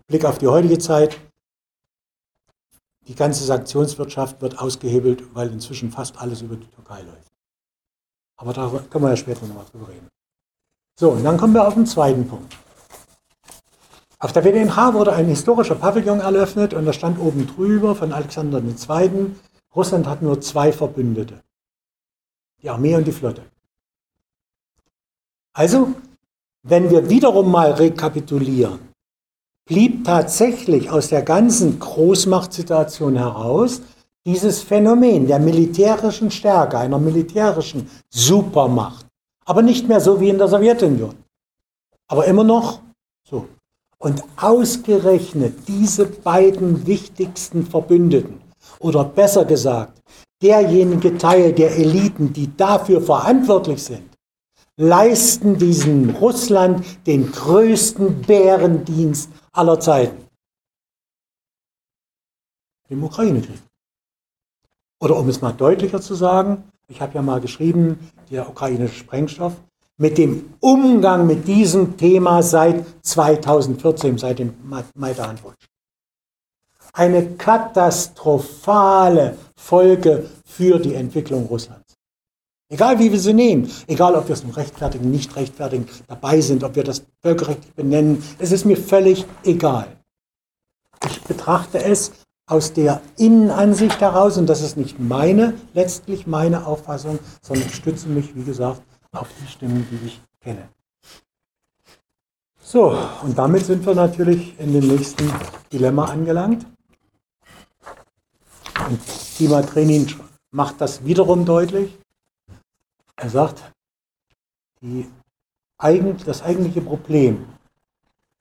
[0.06, 1.18] Blick auf die heutige Zeit.
[3.06, 7.28] Die ganze Sanktionswirtschaft wird ausgehebelt, weil inzwischen fast alles über die Türkei läuft.
[8.36, 10.08] Aber da können wir ja später nochmal drüber reden.
[11.00, 12.54] So, und dann kommen wir auf den zweiten Punkt.
[14.18, 18.62] Auf der WDNH wurde ein historischer Pavillon eröffnet und da stand oben drüber von Alexander
[18.62, 19.34] II.
[19.74, 21.42] Russland hat nur zwei Verbündete.
[22.62, 23.42] Die Armee und die Flotte.
[25.52, 25.94] Also,
[26.62, 28.80] wenn wir wiederum mal rekapitulieren,
[29.64, 33.82] blieb tatsächlich aus der ganzen Großmachtsituation heraus
[34.24, 39.06] dieses Phänomen der militärischen Stärke, einer militärischen Supermacht.
[39.44, 41.14] Aber nicht mehr so wie in der Sowjetunion.
[42.08, 42.80] Aber immer noch
[43.24, 43.48] so.
[43.98, 48.40] Und ausgerechnet diese beiden wichtigsten Verbündeten,
[48.80, 49.97] oder besser gesagt,
[50.42, 54.08] derjenige Teil der Eliten, die dafür verantwortlich sind,
[54.76, 60.24] leisten diesem Russland den größten Bärendienst aller Zeiten.
[62.88, 63.60] Dem Ukraine-Krieg.
[65.00, 69.54] Oder um es mal deutlicher zu sagen, ich habe ja mal geschrieben, der ukrainische Sprengstoff,
[69.98, 74.54] mit dem Umgang mit diesem Thema seit 2014, seit dem
[74.94, 75.67] Maidan-Putsch.
[76.98, 81.94] Eine katastrophale Folge für die Entwicklung Russlands.
[82.68, 86.64] Egal wie wir sie nehmen, egal ob wir es nun rechtfertigen, nicht rechtfertigen, dabei sind,
[86.64, 89.86] ob wir das völkerrechtlich benennen, es ist mir völlig egal.
[91.08, 92.10] Ich betrachte es
[92.50, 98.08] aus der Innenansicht heraus, und das ist nicht meine, letztlich meine Auffassung, sondern ich stütze
[98.08, 98.82] mich, wie gesagt,
[99.12, 100.68] auf die Stimmen, die ich kenne.
[102.60, 105.32] So, und damit sind wir natürlich in dem nächsten
[105.72, 106.66] Dilemma angelangt.
[108.86, 109.00] Und
[109.38, 110.06] Dima Trenin
[110.50, 111.98] macht das wiederum deutlich.
[113.16, 113.62] Er sagt,
[114.80, 115.08] die,
[116.24, 117.46] das eigentliche Problem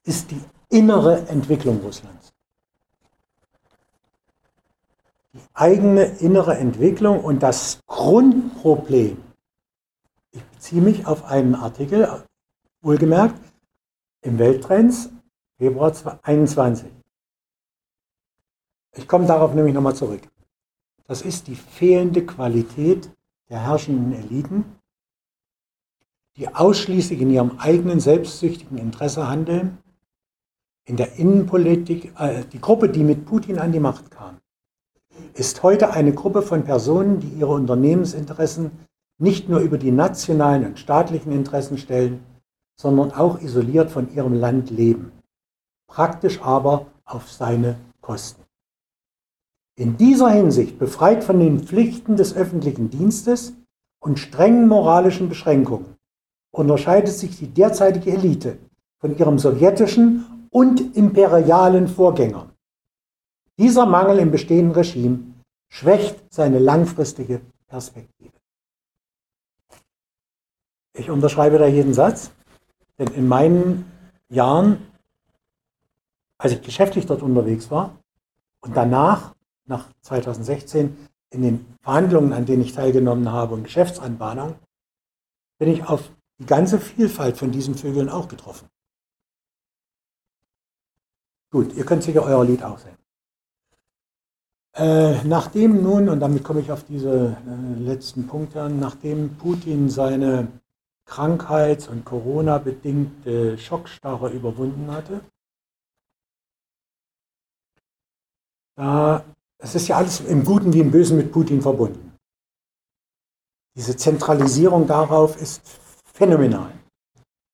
[0.04, 2.32] ist die innere Entwicklung Russlands.
[5.34, 9.21] Die eigene innere Entwicklung und das Grundproblem.
[10.32, 12.23] Ich beziehe mich auf einen Artikel,
[12.82, 13.39] wohlgemerkt,
[14.21, 15.10] im Welttrends,
[15.58, 16.97] Februar 2021.
[18.98, 20.22] Ich komme darauf nämlich nochmal zurück.
[21.06, 23.10] Das ist die fehlende Qualität
[23.50, 24.66] der herrschenden Eliten,
[26.36, 29.78] die ausschließlich in ihrem eigenen selbstsüchtigen Interesse handeln,
[30.86, 34.38] in der Innenpolitik, äh, die Gruppe, die mit Putin an die Macht kam,
[35.34, 38.72] ist heute eine Gruppe von Personen, die ihre Unternehmensinteressen
[39.20, 42.24] nicht nur über die nationalen und staatlichen Interessen stellen,
[42.80, 45.12] sondern auch isoliert von ihrem Land leben,
[45.88, 48.47] praktisch aber auf seine Kosten.
[49.80, 53.54] In dieser Hinsicht befreit von den Pflichten des öffentlichen Dienstes
[54.00, 55.96] und strengen moralischen Beschränkungen
[56.52, 58.58] unterscheidet sich die derzeitige Elite
[59.00, 62.50] von ihrem sowjetischen und imperialen Vorgänger.
[63.60, 65.20] Dieser Mangel im bestehenden Regime
[65.70, 68.34] schwächt seine langfristige Perspektive.
[70.94, 72.32] Ich unterschreibe da jeden Satz,
[72.98, 73.92] denn in meinen
[74.30, 74.88] Jahren,
[76.40, 77.96] als ich geschäftlich dort unterwegs war
[78.62, 79.36] und danach
[79.68, 80.98] nach 2016
[81.30, 84.56] in den Verhandlungen, an denen ich teilgenommen habe und Geschäftsanbahnung,
[85.60, 88.70] bin ich auf die ganze Vielfalt von diesen Vögeln auch getroffen.
[91.52, 92.98] Gut, ihr könnt sicher euer Lied auch singen.
[94.76, 100.50] Äh, nachdem nun, und damit komme ich auf diese äh, letzten Punkte nachdem Putin seine
[101.06, 105.22] Krankheits- und Corona-bedingte Schockstarre überwunden hatte,
[108.76, 109.26] da,
[109.60, 112.13] es ist ja alles im Guten wie im Bösen mit Putin verbunden.
[113.76, 115.62] Diese Zentralisierung darauf ist
[116.13, 116.72] phänomenal.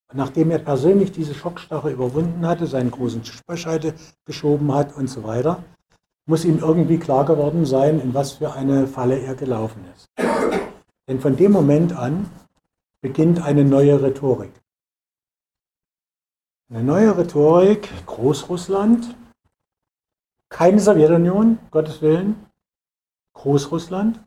[0.09, 3.93] Und nachdem er persönlich diese Schockstarre überwunden hatte, seinen großen Tischbeischeide
[4.25, 5.63] geschoben hat und so weiter,
[6.25, 10.07] muss ihm irgendwie klar geworden sein, in was für eine Falle er gelaufen ist.
[11.07, 12.29] Denn von dem Moment an
[13.01, 14.53] beginnt eine neue Rhetorik.
[16.69, 19.15] Eine neue Rhetorik, Großrussland,
[20.53, 22.45] keine Sowjetunion, Gottes Willen,
[23.33, 24.23] Großrussland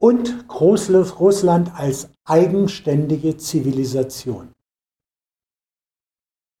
[0.00, 4.52] und Großrussland als eigenständige Zivilisation.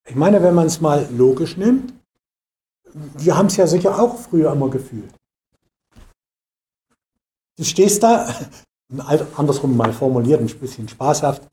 [0.08, 1.94] Ich meine, wenn man es mal logisch nimmt,
[2.92, 5.14] wir haben es ja sicher auch früher immer gefühlt.
[7.56, 8.28] Du stehst da,
[9.36, 11.48] andersrum mal formuliert, ein bisschen spaßhaft.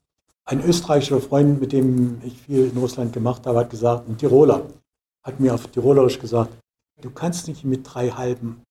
[0.46, 4.68] Ein österreichischer Freund, mit dem ich viel in Russland gemacht habe, hat gesagt, ein Tiroler,
[5.24, 6.54] hat mir auf Tirolerisch gesagt,
[7.02, 8.64] du kannst nicht mit drei halben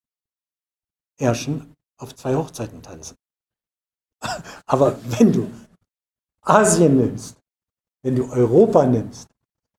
[1.18, 3.16] Ärschen auf zwei Hochzeiten tanzen.
[4.66, 5.50] Aber wenn du
[6.42, 7.36] Asien nimmst,
[8.02, 9.28] wenn du Europa nimmst,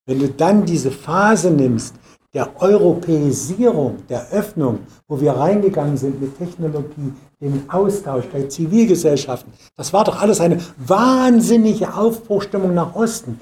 [0.05, 1.95] wenn du dann diese Phase nimmst,
[2.33, 9.93] der Europäisierung, der Öffnung, wo wir reingegangen sind mit Technologie, dem Austausch der Zivilgesellschaften, das
[9.93, 13.39] war doch alles eine wahnsinnige Aufbruchstimmung nach Osten,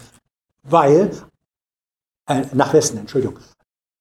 [0.63, 1.11] weil,
[2.31, 3.37] äh, nach Westen, Entschuldigung,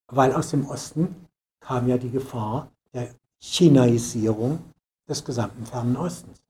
[0.07, 1.27] weil aus dem Osten
[1.59, 4.59] kam ja die Gefahr der Chinaisierung
[5.07, 6.41] des gesamten Fernen Ostens.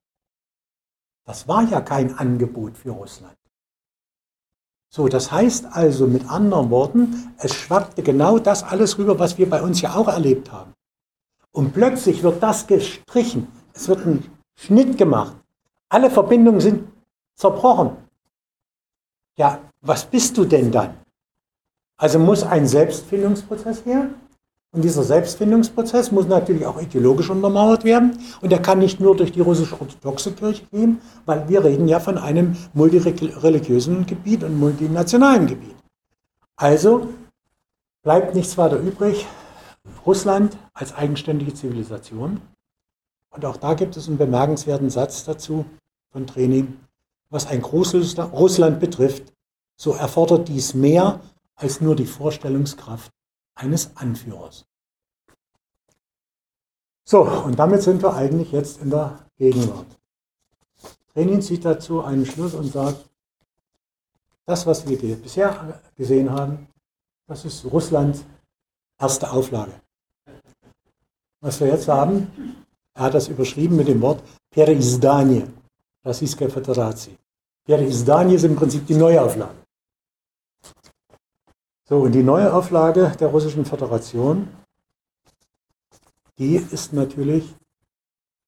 [1.26, 3.36] Das war ja kein Angebot für Russland.
[4.94, 9.50] So, das heißt also mit anderen Worten, es schwappte genau das alles rüber, was wir
[9.50, 10.74] bei uns ja auch erlebt haben.
[11.52, 13.48] Und plötzlich wird das gestrichen.
[13.74, 15.36] Es wird ein Schnitt gemacht.
[15.90, 16.88] Alle Verbindungen sind
[17.36, 17.98] zerbrochen.
[19.38, 21.01] Ja, was bist du denn dann?
[22.02, 24.10] Also muss ein Selbstfindungsprozess her.
[24.74, 28.18] Und dieser Selbstfindungsprozess muss natürlich auch ideologisch untermauert werden.
[28.42, 32.18] Und er kann nicht nur durch die russisch-orthodoxe Kirche gehen, weil wir reden ja von
[32.18, 35.76] einem multireligiösen Gebiet und multinationalen Gebiet.
[36.56, 37.08] Also
[38.02, 39.28] bleibt nichts weiter übrig.
[40.04, 42.42] Russland als eigenständige Zivilisation.
[43.30, 45.66] Und auch da gibt es einen bemerkenswerten Satz dazu
[46.12, 46.80] von Training.
[47.30, 49.32] Was ein Großrussland betrifft,
[49.76, 51.20] so erfordert dies mehr
[51.61, 53.13] als nur die Vorstellungskraft
[53.55, 54.67] eines Anführers.
[57.05, 59.87] So, und damit sind wir eigentlich jetzt in der Gegenwart.
[61.15, 63.09] Lenin zieht dazu einen Schluss und sagt,
[64.45, 66.69] das, was wir bisher gesehen haben,
[67.27, 68.25] das ist Russlands
[68.99, 69.73] erste Auflage.
[71.41, 75.45] Was wir jetzt haben, er hat das überschrieben mit dem Wort Perizdanie,
[76.05, 77.17] Российская Föderation.
[77.65, 79.60] Perizdanie ist im Prinzip die Neuauflage.
[81.92, 84.48] So, und die neue Auflage der Russischen Föderation,
[86.38, 87.54] die ist natürlich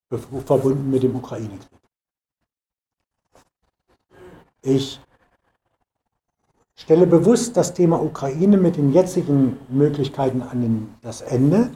[0.10, 1.82] verbunden mit dem Ukraine-Krieg.
[4.62, 5.01] Ich
[6.73, 11.69] stelle bewusst das Thema Ukraine mit den jetzigen Möglichkeiten an das Ende,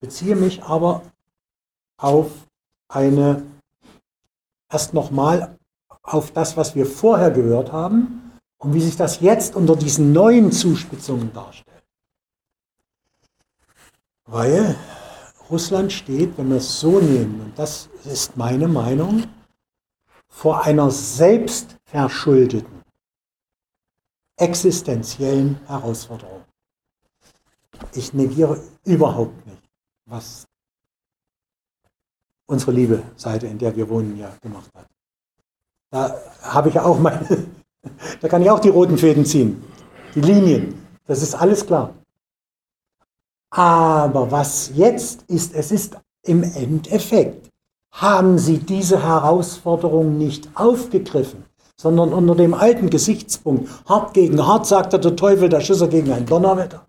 [0.00, 1.02] beziehe mich aber
[1.96, 2.32] auf
[2.88, 3.46] eine,
[4.68, 5.56] erst nochmal
[6.02, 8.27] auf das, was wir vorher gehört haben
[8.58, 11.84] und wie sich das jetzt unter diesen neuen Zuspitzungen darstellt.
[14.26, 14.76] Weil
[15.48, 19.24] Russland steht, wenn wir es so nehmen, und das ist meine Meinung,
[20.28, 22.82] vor einer selbstverschuldeten,
[24.36, 26.44] existenziellen Herausforderung.
[27.94, 29.62] Ich negiere überhaupt nicht,
[30.04, 30.46] was
[32.46, 34.86] unsere liebe Seite, in der wir wohnen, ja gemacht hat.
[35.90, 37.46] Da habe ich auch meine
[38.20, 39.62] da kann ich auch die roten Fäden ziehen,
[40.14, 40.74] die Linien.
[41.06, 41.94] Das ist alles klar.
[43.50, 47.48] Aber was jetzt ist, es ist im Endeffekt,
[47.92, 51.44] haben Sie diese Herausforderung nicht aufgegriffen,
[51.76, 56.26] sondern unter dem alten Gesichtspunkt, hart gegen hart, sagte der Teufel, der Schisser gegen ein
[56.26, 56.86] Donnerwetter,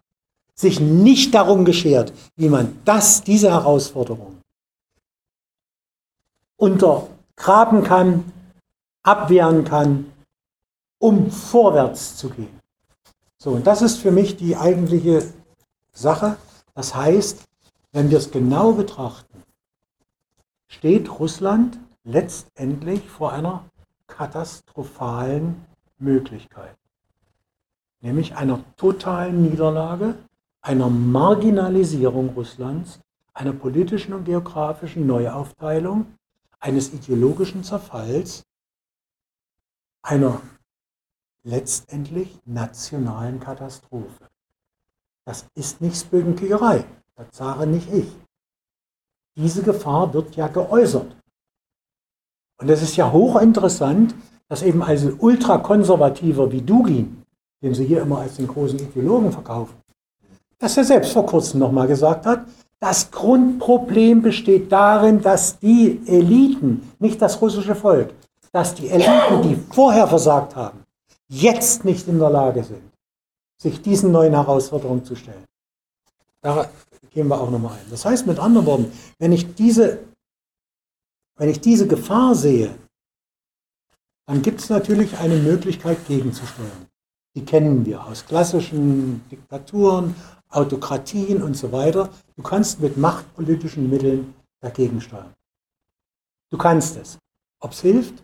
[0.56, 4.40] sich nicht darum geschert, wie man das, diese Herausforderung
[6.58, 8.32] untergraben kann,
[9.02, 10.12] abwehren kann,
[11.00, 12.60] um vorwärts zu gehen.
[13.38, 15.24] So, und das ist für mich die eigentliche
[15.92, 16.38] Sache.
[16.76, 17.44] Das heißt,
[17.92, 19.44] wenn wir es genau betrachten,
[20.68, 23.66] steht Russland letztendlich vor einer
[24.08, 25.66] katastrophalen
[25.98, 26.76] Möglichkeit.
[28.02, 30.16] nämlich einer totalen Niederlage,
[30.62, 33.00] einer Marginalisierung Russlands,
[33.34, 36.06] einer politischen und geografischen Neuaufteilung,
[36.60, 38.44] eines ideologischen Zerfalls,
[40.02, 40.42] einer
[41.44, 44.30] letztendlich nationalen Katastrophe.
[45.26, 46.86] Das ist nicht Spögenkickerei,
[47.16, 48.12] das sage nicht ich.
[49.36, 51.16] Diese Gefahr wird ja geäußert.
[52.58, 54.16] Und es ist ja hochinteressant,
[54.50, 57.24] dass eben ein ultrakonservativer wie Dugin,
[57.62, 59.76] den Sie hier immer als den großen Ideologen verkaufen,
[60.58, 62.46] dass er selbst vor kurzem nochmal gesagt hat,
[62.80, 68.14] das Grundproblem besteht darin, dass die Eliten, nicht das russische Volk,
[68.52, 70.84] dass die Eliten, die vorher versagt haben,
[71.30, 72.92] jetzt nicht in der Lage sind,
[73.62, 75.46] sich diesen neuen Herausforderungen zu stellen.
[76.42, 76.70] Da
[77.12, 77.90] gehen wir auch nochmal ein.
[77.90, 80.00] Das heißt mit anderen Worten, wenn ich diese,
[81.36, 82.76] wenn ich diese Gefahr sehe,
[84.26, 86.88] dann gibt es natürlich eine Möglichkeit gegenzusteuern.
[87.36, 90.16] Die kennen wir aus klassischen Diktaturen,
[90.50, 92.10] Autokratien und so weiter.
[92.36, 95.34] Du kannst mit machtpolitischen Mitteln dagegen steuern.
[96.50, 97.18] Du kannst es.
[97.60, 98.24] Ob es hilft,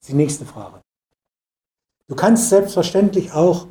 [0.00, 0.80] ist die nächste Frage.
[2.08, 3.68] Du kannst selbstverständlich auch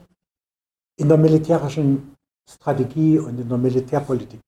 [0.98, 2.16] in der militärischen
[2.50, 4.40] Strategie und in der Militärpolitik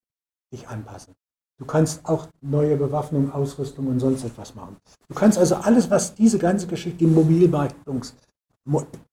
[0.52, 1.14] dich anpassen.
[1.58, 4.76] Du kannst auch neue Bewaffnung, Ausrüstung und sonst etwas machen.
[5.08, 8.14] Du kannst also alles, was diese ganze Geschichte, die Mobilmachungs,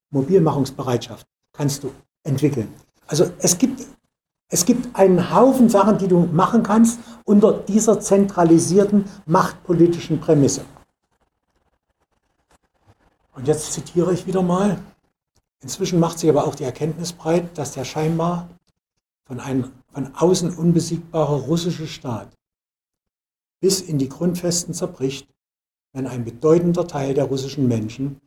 [0.09, 1.91] Mobilmachungsbereitschaft, kannst du
[2.23, 2.73] entwickeln.
[3.05, 3.85] Also es gibt,
[4.49, 10.61] es gibt einen Haufen Sachen, die du machen kannst unter dieser zentralisierten machtpolitischen Prämisse.
[13.41, 14.79] Und jetzt zitiere ich wieder mal.
[15.63, 18.47] Inzwischen macht sich aber auch die Erkenntnis breit, dass der scheinbar
[19.25, 22.31] von einem von außen unbesiegbare russische Staat
[23.59, 25.27] bis in die Grundfesten zerbricht,
[25.91, 28.19] wenn ein bedeutender Teil der russischen Menschen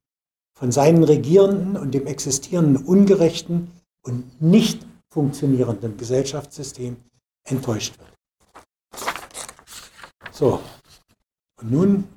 [0.58, 3.70] von seinen Regierenden und dem existierenden ungerechten
[4.02, 6.96] und nicht funktionierenden Gesellschaftssystem
[7.44, 9.04] enttäuscht wird.
[10.32, 10.60] So,
[11.60, 12.08] und nun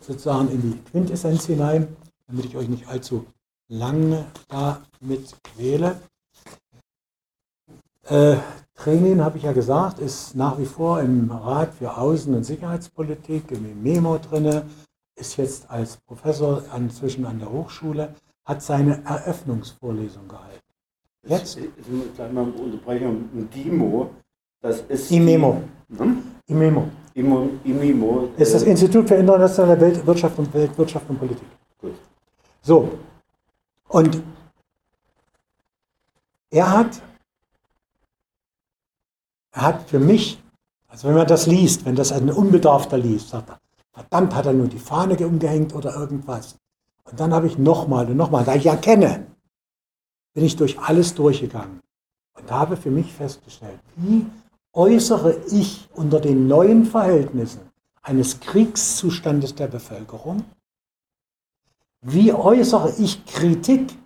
[0.00, 1.94] sozusagen in die Quintessenz hinein,
[2.26, 3.26] damit ich euch nicht allzu
[3.68, 6.00] lange damit quäle.
[8.04, 8.36] Äh,
[8.74, 13.50] Training, habe ich ja gesagt, ist nach wie vor im Rat für Außen- und Sicherheitspolitik,
[13.50, 14.62] im Memo drin,
[15.16, 18.14] ist jetzt als Professor inzwischen an der Hochschule,
[18.44, 20.60] hat seine Eröffnungsvorlesung gehalten.
[21.26, 21.58] Jetzt?
[22.14, 23.28] Gleich mal Unterbrechung.
[23.34, 24.10] Ein DIMO,
[24.60, 25.10] das ist.
[25.10, 25.62] IMEMO.
[25.96, 26.22] Hm?
[26.46, 26.88] IMEMO.
[27.14, 28.28] IMO, IMIMO.
[28.36, 31.48] Ist das äh, Institut für internationale Weltwirtschaft und Weltwirtschaft und Politik.
[31.80, 31.94] Gut.
[32.66, 32.98] So.
[33.88, 34.20] Und
[36.50, 37.00] er hat,
[39.52, 40.42] er hat für mich,
[40.88, 43.60] also wenn man das liest, wenn das ein Unbedarfter liest, sagt er,
[43.92, 46.58] verdammt, hat er nur die Fahne umgehängt oder irgendwas.
[47.04, 49.28] Und dann habe ich nochmal und nochmal, da ich ja kenne,
[50.34, 51.80] bin ich durch alles durchgegangen
[52.34, 54.26] und habe für mich festgestellt, wie
[54.72, 57.60] äußere ich unter den neuen Verhältnissen
[58.02, 60.44] eines Kriegszustandes der Bevölkerung,
[62.02, 63.96] wie äußere ich Kritik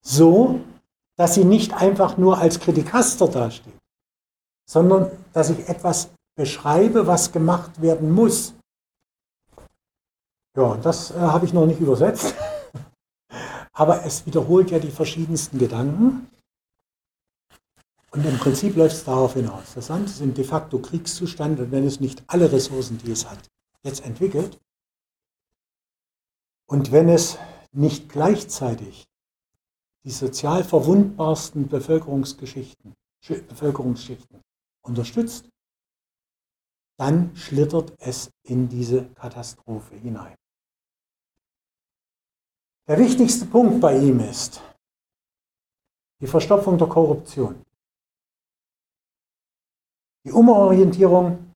[0.00, 0.60] so,
[1.16, 3.78] dass sie nicht einfach nur als Kritikaster dasteht,
[4.68, 8.54] sondern dass ich etwas beschreibe, was gemacht werden muss.
[10.56, 12.34] Ja, das äh, habe ich noch nicht übersetzt.
[13.72, 16.28] Aber es wiederholt ja die verschiedensten Gedanken.
[18.10, 19.74] Und im Prinzip läuft es darauf hinaus.
[19.74, 23.28] Das Land ist im de facto Kriegszustand und wenn es nicht alle Ressourcen, die es
[23.28, 23.38] hat,
[23.82, 24.60] jetzt entwickelt
[26.66, 27.38] und wenn es
[27.72, 29.04] nicht gleichzeitig
[30.04, 32.94] die sozial verwundbarsten Bevölkerungsgeschichten,
[33.26, 34.40] Bevölkerungsschichten
[34.82, 35.48] unterstützt,
[36.98, 40.36] dann schlittert es in diese Katastrophe hinein.
[42.86, 44.62] Der wichtigste Punkt bei ihm ist
[46.20, 47.62] die Verstopfung der Korruption.
[50.26, 51.52] Die Umorientierung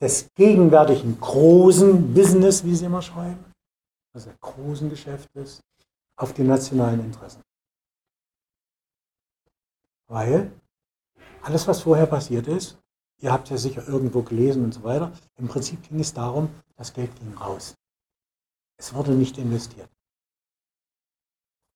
[0.00, 3.53] des gegenwärtigen großen Business, wie sie immer schreiben,
[4.22, 5.60] der großen Geschäftes,
[6.16, 7.42] auf die nationalen Interessen.
[10.06, 10.52] Weil
[11.42, 12.78] alles, was vorher passiert ist,
[13.18, 16.92] ihr habt ja sicher irgendwo gelesen und so weiter, im Prinzip ging es darum, das
[16.92, 17.74] Geld ging raus.
[18.76, 19.90] Es wurde nicht investiert.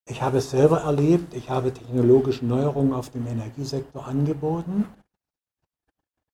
[0.07, 4.87] Ich habe es selber erlebt, ich habe technologische Neuerungen auf dem Energiesektor angeboten.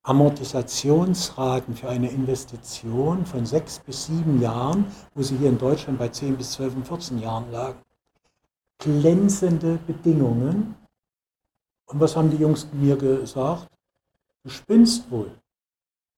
[0.05, 6.09] Amortisationsraten für eine Investition von sechs bis sieben Jahren, wo sie hier in Deutschland bei
[6.09, 7.79] zehn bis zwölf und 14 Jahren lagen.
[8.79, 10.77] Glänzende Bedingungen.
[11.87, 13.67] Und was haben die Jungs mir gesagt?
[14.43, 15.31] Du spinnst wohl.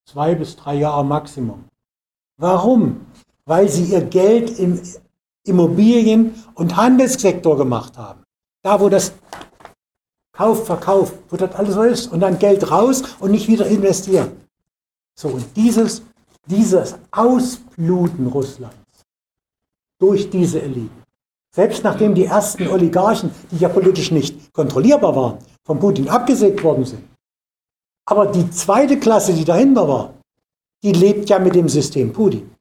[0.05, 1.65] Zwei bis drei Jahre Maximum.
[2.39, 3.07] Warum?
[3.45, 4.83] Weil sie ihr Geld im
[5.45, 8.25] Immobilien- und Handelssektor gemacht haben.
[8.63, 9.13] Da, wo das
[10.37, 14.33] Kauf, Verkauf, wo das alles so ist und dann Geld raus und nicht wieder investieren.
[15.19, 16.03] So, und dieses,
[16.45, 18.77] dieses Ausbluten Russlands
[19.99, 21.03] durch diese Eliten,
[21.55, 26.85] selbst nachdem die ersten Oligarchen, die ja politisch nicht kontrollierbar waren, von Putin abgesägt worden
[26.85, 27.09] sind,
[28.05, 30.15] aber die zweite Klasse, die dahinter war,
[30.83, 32.55] die lebt ja mit dem System Putin.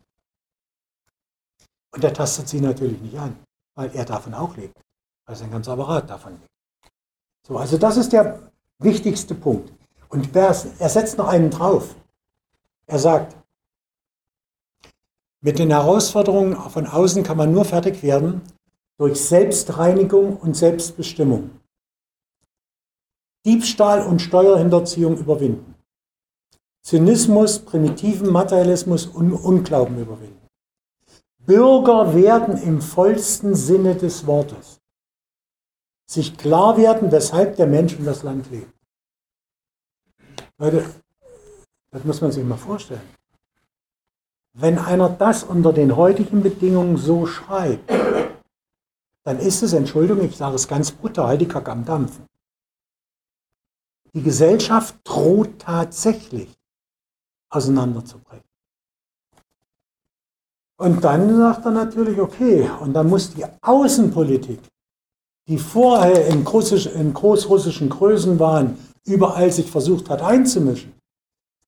[1.94, 3.38] Und der tastet sie natürlich nicht an,
[3.76, 4.80] weil er davon auch lebt,
[5.26, 6.55] weil sein ganzer Apparat davon lebt.
[7.48, 9.72] So, also das ist der wichtigste Punkt.
[10.10, 11.96] Und er setzt noch einen drauf.
[12.88, 13.36] Er sagt,
[15.42, 18.42] mit den Herausforderungen von außen kann man nur fertig werden
[18.98, 21.52] durch Selbstreinigung und Selbstbestimmung.
[23.46, 25.76] Diebstahl und Steuerhinterziehung überwinden.
[26.82, 30.48] Zynismus, primitiven Materialismus und Unglauben überwinden.
[31.46, 34.80] Bürger werden im vollsten Sinne des Wortes.
[36.08, 38.72] Sich klar werden, weshalb der Mensch in das Land lebt.
[40.58, 40.86] Leute,
[41.92, 43.02] das muss man sich mal vorstellen.
[44.54, 47.92] Wenn einer das unter den heutigen Bedingungen so schreibt,
[49.24, 52.26] dann ist es, Entschuldigung, ich sage es ganz brutal, die Kacke am Dampfen.
[54.14, 56.56] Die Gesellschaft droht tatsächlich
[57.50, 58.46] auseinanderzubrechen.
[60.78, 64.60] Und dann sagt er natürlich, okay, und dann muss die Außenpolitik,
[65.48, 70.94] die vorher in, Großisch, in großrussischen Größenwahn überall sich versucht hat einzumischen,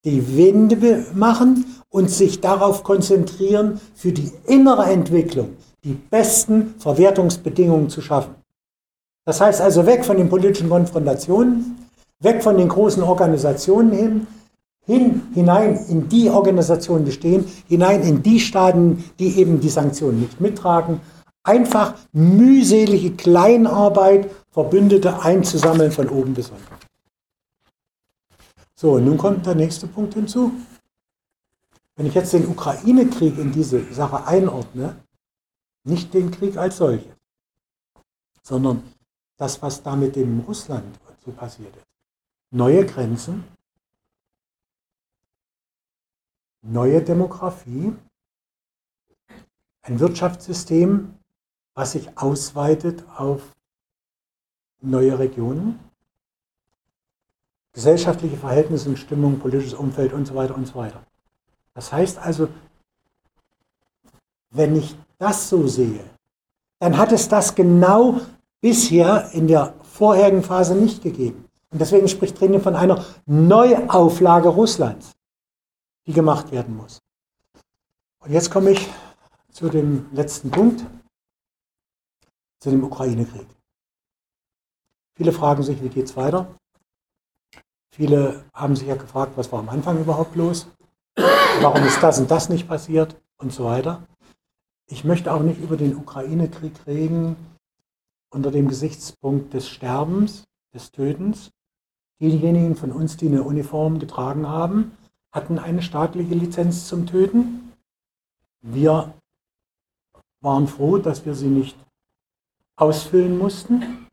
[0.03, 8.01] die Wende machen und sich darauf konzentrieren, für die innere Entwicklung die besten Verwertungsbedingungen zu
[8.01, 8.35] schaffen.
[9.25, 11.87] Das heißt also weg von den politischen Konfrontationen,
[12.21, 14.27] weg von den großen Organisationen hin,
[14.85, 20.21] hin, hinein in die Organisationen, die stehen, hinein in die Staaten, die eben die Sanktionen
[20.21, 21.01] nicht mittragen.
[21.47, 26.63] Einfach mühselige Kleinarbeit, Verbündete einzusammeln von oben bis unten.
[28.75, 30.51] So, und nun kommt der nächste Punkt hinzu.
[31.95, 34.95] Wenn ich jetzt den Ukraine-Krieg in diese Sache einordne,
[35.83, 37.15] nicht den Krieg als solches,
[38.43, 38.83] sondern
[39.37, 41.87] das, was da mit dem Russland so passiert ist
[42.51, 43.43] neue Grenzen,
[46.61, 47.93] neue Demografie,
[49.81, 51.16] ein Wirtschaftssystem,
[51.77, 53.39] was sich ausweitet auf
[54.81, 55.79] neue Regionen,
[57.71, 61.03] gesellschaftliche Verhältnisse und Stimmung, politisches Umfeld und so weiter und so weiter.
[61.75, 62.47] Das heißt also,
[64.49, 66.03] wenn ich das so sehe,
[66.79, 68.21] dann hat es das genau
[68.59, 71.45] bisher in der vorherigen Phase nicht gegeben.
[71.69, 75.11] Und deswegen spricht Trine von einer Neuauflage Russlands,
[76.07, 76.97] die gemacht werden muss.
[78.17, 78.89] Und jetzt komme ich
[79.51, 80.83] zu dem letzten Punkt,
[82.59, 83.47] zu dem Ukraine-Krieg.
[85.15, 86.55] Viele fragen sich, wie geht es weiter?
[87.91, 90.67] Viele haben sich ja gefragt, was war am Anfang überhaupt los?
[91.15, 93.19] Warum ist das und das nicht passiert?
[93.37, 94.03] Und so weiter.
[94.87, 97.35] Ich möchte auch nicht über den Ukraine-Krieg reden
[98.29, 100.43] unter dem Gesichtspunkt des Sterbens,
[100.73, 101.51] des Tötens,
[102.19, 104.97] Diejenigen von uns, die eine Uniform getragen haben,
[105.31, 107.73] hatten eine staatliche Lizenz zum Töten.
[108.61, 109.13] Wir
[110.41, 111.77] waren froh, dass wir sie nicht
[112.77, 114.07] ausfüllen mussten.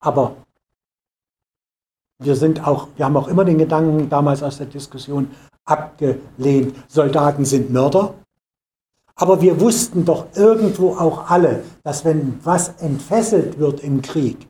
[0.00, 0.36] Aber
[2.18, 5.30] wir sind auch, wir haben auch immer den Gedanken damals aus der Diskussion
[5.64, 8.14] abgelehnt, Soldaten sind Mörder.
[9.16, 14.48] Aber wir wussten doch irgendwo auch alle, dass wenn was entfesselt wird im Krieg,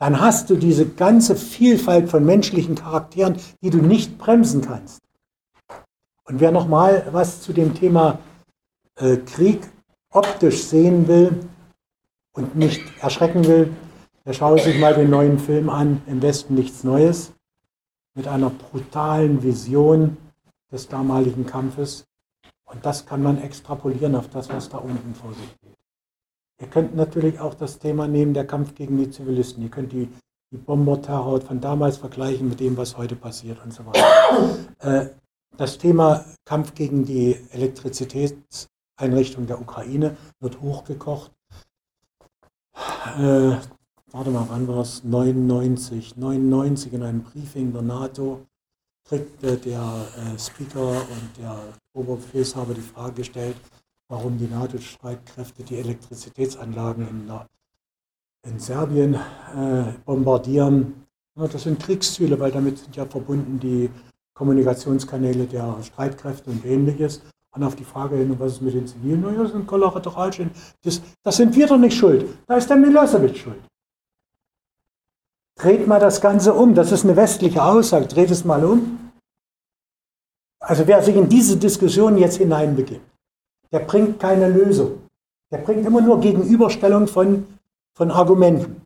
[0.00, 5.00] dann hast du diese ganze Vielfalt von menschlichen Charakteren, die du nicht bremsen kannst.
[6.24, 8.18] Und wer nochmal was zu dem Thema
[8.96, 9.68] äh, Krieg
[10.10, 11.48] optisch sehen will
[12.32, 13.74] und nicht erschrecken will,
[14.24, 17.32] der schaue sich mal den neuen Film an, Im Westen nichts Neues,
[18.14, 20.16] mit einer brutalen Vision
[20.70, 22.04] des damaligen Kampfes.
[22.64, 25.76] Und das kann man extrapolieren auf das, was da unten vor sich geht.
[26.60, 29.62] Ihr könnt natürlich auch das Thema nehmen, der Kampf gegen die Zivilisten.
[29.62, 30.08] Ihr könnt die,
[30.50, 34.58] die Bomberterror von damals vergleichen mit dem, was heute passiert und so weiter.
[34.80, 35.08] Äh,
[35.56, 37.36] das Thema Kampf gegen die
[38.98, 41.30] Elektrizitätseinrichtung der Ukraine wird hochgekocht.
[43.18, 43.56] Äh,
[44.12, 45.04] warte mal, wann war es?
[45.04, 46.16] 99.
[46.16, 48.46] 99 in einem Briefing der NATO
[49.04, 51.58] kriegte der äh, Speaker und der
[51.94, 53.56] Oberbefehlshaber die Frage gestellt,
[54.08, 57.30] warum die NATO-Streitkräfte die Elektrizitätsanlagen in,
[58.46, 61.06] in Serbien äh, bombardieren.
[61.36, 63.90] Ja, das sind Kriegsziele, weil damit sind ja verbunden die
[64.34, 67.22] Kommunikationskanäle der Streitkräfte und ähnliches.
[67.52, 69.22] Und auf die Frage hin, was ist mit den Zivilen?
[69.22, 70.52] Naja, das sind Kollateralschäden.
[70.82, 72.26] Das, das sind wir doch nicht schuld.
[72.46, 73.62] Da ist der Milosevic schuld.
[75.56, 76.74] Dreht mal das Ganze um.
[76.74, 78.06] Das ist eine westliche Aussage.
[78.06, 79.10] Dreht es mal um.
[80.60, 83.04] Also wer sich in diese Diskussion jetzt hineinbegibt,
[83.72, 85.02] der bringt keine Lösung.
[85.50, 87.46] Der bringt immer nur Gegenüberstellung von,
[87.94, 88.82] von Argumenten.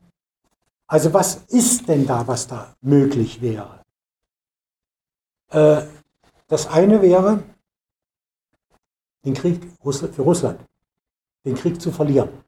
[0.86, 3.80] Also was ist denn da, was da möglich wäre?
[5.50, 5.82] Äh,
[6.48, 7.42] das eine wäre,
[9.24, 10.60] den Krieg für Russland,
[11.44, 12.44] den Krieg zu verlieren.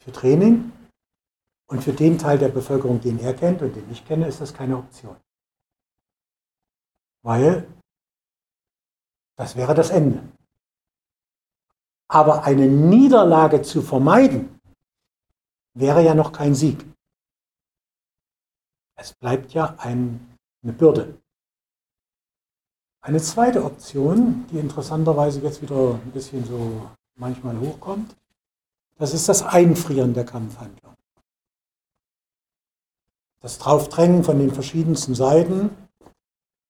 [0.00, 0.72] Für Training
[1.68, 4.52] und für den Teil der Bevölkerung, den er kennt und den ich kenne, ist das
[4.52, 5.16] keine Option.
[7.22, 7.68] Weil
[9.36, 10.22] das wäre das Ende.
[12.08, 14.60] Aber eine Niederlage zu vermeiden,
[15.74, 16.84] wäre ja noch kein Sieg.
[18.96, 21.21] Es bleibt ja ein, eine Bürde.
[23.04, 28.14] Eine zweite Option, die interessanterweise jetzt wieder ein bisschen so manchmal hochkommt,
[28.96, 30.94] das ist das Einfrieren der Kampfhandlung.
[33.40, 35.76] Das Draufdrängen von den verschiedensten Seiten.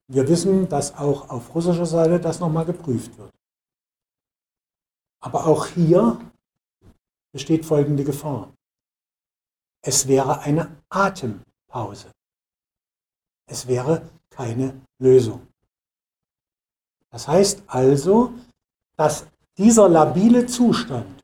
[0.09, 3.35] Wir wissen, dass auch auf russischer Seite das nochmal geprüft wird.
[5.21, 6.19] Aber auch hier
[7.31, 8.51] besteht folgende Gefahr.
[9.83, 12.11] Es wäre eine Atempause.
[13.47, 15.52] Es wäre keine Lösung.
[17.13, 18.33] Das heißt also,
[18.97, 21.23] dass dieser labile Zustand,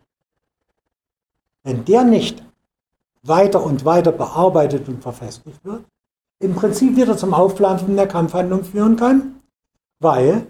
[1.65, 2.45] wenn der nicht
[3.23, 5.85] weiter und weiter bearbeitet und verfestigt wird,
[6.41, 9.41] im Prinzip wieder zum Aufpflanzen der Kampfhandlung führen kann,
[9.99, 10.47] weil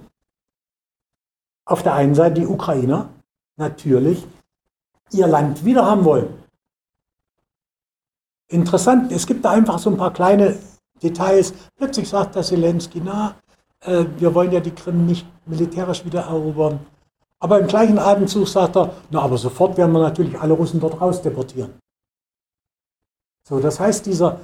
[1.64, 3.08] auf der einen Seite die Ukrainer
[3.56, 4.26] natürlich
[5.12, 6.42] ihr Land wieder haben wollen.
[8.48, 10.58] Interessant, es gibt da einfach so ein paar kleine
[11.02, 11.54] Details.
[11.76, 13.36] Plötzlich sagt der Zelensky, na,
[13.80, 16.80] äh, wir wollen ja die Krim nicht militärisch wieder erobern.
[17.40, 21.00] Aber im gleichen Atemzug sagt er, na, aber sofort werden wir natürlich alle Russen dort
[21.00, 21.78] raus deportieren.
[23.48, 24.40] So, das heißt, dieser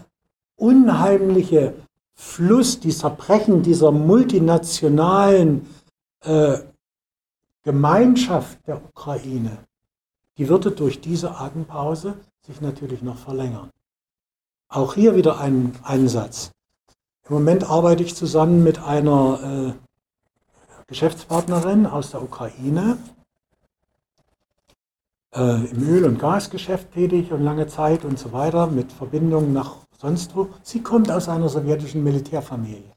[0.57, 1.75] unheimliche
[2.15, 5.69] Fluss, dieser Brechen dieser multinationalen
[6.21, 6.59] äh,
[7.65, 9.59] Gemeinschaft der Ukraine,
[10.39, 12.17] die würde durch diese Atempause
[12.47, 13.71] sich natürlich noch verlängern.
[14.69, 16.53] Auch hier wieder ein Ansatz.
[17.27, 22.99] Im Moment arbeite ich zusammen mit einer äh, Geschäftspartnerin aus der Ukraine,
[25.35, 29.77] äh, im Öl- und Gasgeschäft tätig und lange Zeit und so weiter, mit Verbindungen nach
[29.99, 30.49] sonst wo.
[30.63, 32.93] Sie kommt aus einer sowjetischen Militärfamilie.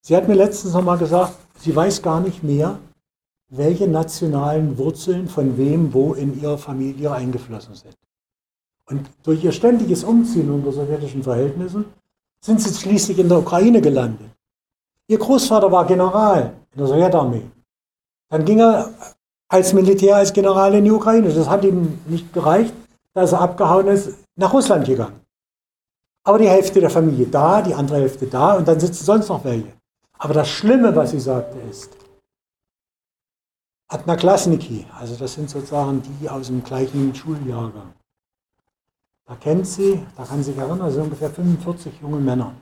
[0.00, 2.80] Sie hat mir letztens nochmal gesagt, sie weiß gar nicht mehr,
[3.48, 7.94] welche nationalen Wurzeln von wem wo in ihrer Familie eingeflossen sind.
[8.86, 11.84] Und durch ihr ständiges Umziehen unter sowjetischen Verhältnissen
[12.44, 14.30] sind sie schließlich in der Ukraine gelandet.
[15.08, 17.50] Ihr Großvater war General in der Sowjetarmee.
[18.30, 18.92] Dann ging er
[19.48, 21.32] als Militär, als General in die Ukraine.
[21.32, 22.74] Das hat ihm nicht gereicht,
[23.14, 25.20] dass er abgehauen ist, nach Russland gegangen.
[26.24, 29.44] Aber die Hälfte der Familie da, die andere Hälfte da und dann sitzen sonst noch
[29.44, 29.72] welche.
[30.18, 31.90] Aber das Schlimme, was sie sagte, ist,
[33.88, 37.92] Adnaklasniki, also das sind sozusagen die aus dem gleichen Schuljahrgang.
[39.32, 42.54] Da kennt sie, da kann sie sich erinnern, sind ungefähr 45 junge Männer.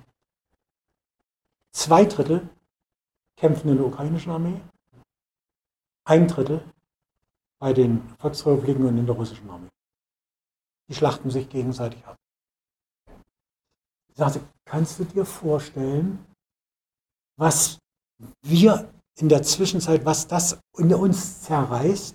[1.73, 2.49] Zwei Drittel
[3.37, 4.61] kämpfen in der ukrainischen Armee,
[6.05, 6.65] ein Drittel
[7.59, 9.67] bei den Volksrepubliken und in der russischen Armee.
[10.89, 12.15] Die schlachten sich gegenseitig ab.
[14.09, 16.25] Ich sagte, kannst du dir vorstellen,
[17.37, 17.79] was
[18.43, 22.15] wir in der Zwischenzeit, was das in uns zerreißt,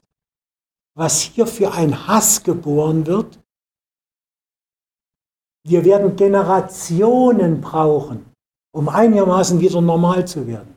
[0.93, 3.38] was hier für ein Hass geboren wird.
[5.66, 8.26] Wir werden Generationen brauchen,
[8.72, 10.76] um einigermaßen wieder normal zu werden.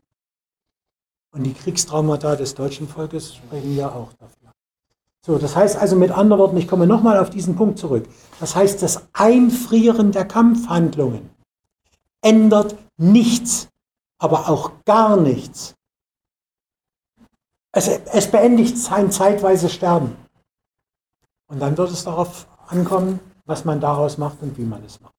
[1.33, 4.53] Und die Kriegstraumata des deutschen Volkes sprechen ja auch dafür.
[5.25, 8.09] So, das heißt also mit anderen Worten, ich komme nochmal auf diesen Punkt zurück.
[8.41, 11.29] Das heißt, das Einfrieren der Kampfhandlungen
[12.23, 13.69] ändert nichts,
[14.19, 15.75] aber auch gar nichts
[17.73, 20.17] es, es beendigt sein zeitweise Sterben.
[21.49, 25.15] Und dann wird es darauf ankommen, was man daraus macht und wie man es macht.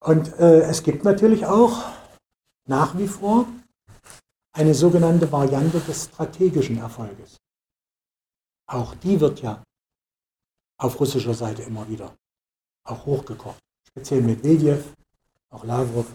[0.00, 1.82] Und äh, es gibt natürlich auch
[2.66, 3.46] nach wie vor
[4.52, 7.38] eine sogenannte Variante des strategischen Erfolges.
[8.66, 9.62] Auch die wird ja
[10.78, 12.14] auf russischer Seite immer wieder
[12.84, 13.58] auch hochgekocht.
[13.88, 14.84] Speziell Medvedev,
[15.50, 16.06] auch Lavrov.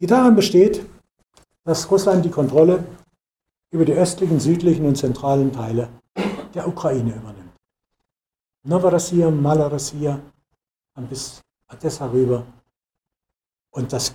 [0.00, 0.86] Die darin besteht,
[1.64, 2.84] dass Russland die Kontrolle
[3.72, 5.88] über die östlichen, südlichen und zentralen Teile
[6.54, 7.35] der Ukraine übernimmt.
[8.66, 10.20] Novorossiya, Malorossiya,
[11.08, 11.40] bis
[11.72, 12.44] Odessa rüber.
[13.70, 14.14] Und das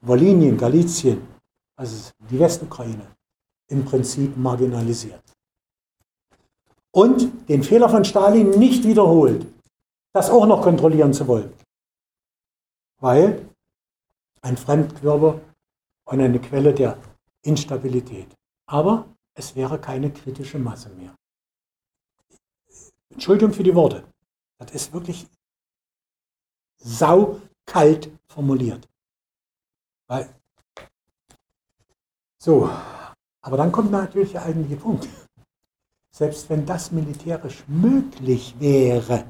[0.00, 1.22] Wolinien, Galizien,
[1.76, 3.06] also die Westukraine,
[3.68, 5.22] im Prinzip marginalisiert.
[6.92, 9.46] Und den Fehler von Stalin nicht wiederholt,
[10.12, 11.54] das auch noch kontrollieren zu wollen.
[13.00, 13.48] Weil
[14.42, 15.40] ein Fremdkörper
[16.06, 16.98] und eine Quelle der
[17.42, 18.34] Instabilität.
[18.66, 21.14] Aber es wäre keine kritische Masse mehr.
[23.12, 24.04] Entschuldigung für die Worte.
[24.58, 25.26] Das ist wirklich
[26.78, 28.88] saukalt formuliert.
[30.06, 30.28] Weil,
[32.38, 32.68] so,
[33.40, 35.08] aber dann kommt natürlich der eigentliche Punkt.
[36.10, 39.24] Selbst wenn das militärisch möglich wäre,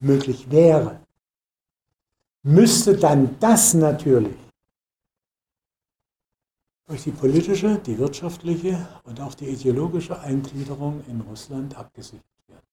[0.00, 1.00] möglich wäre,
[2.42, 4.43] müsste dann das natürlich
[6.86, 12.66] durch die politische, die wirtschaftliche und auch die ideologische Eingliederung in Russland abgesichert werden.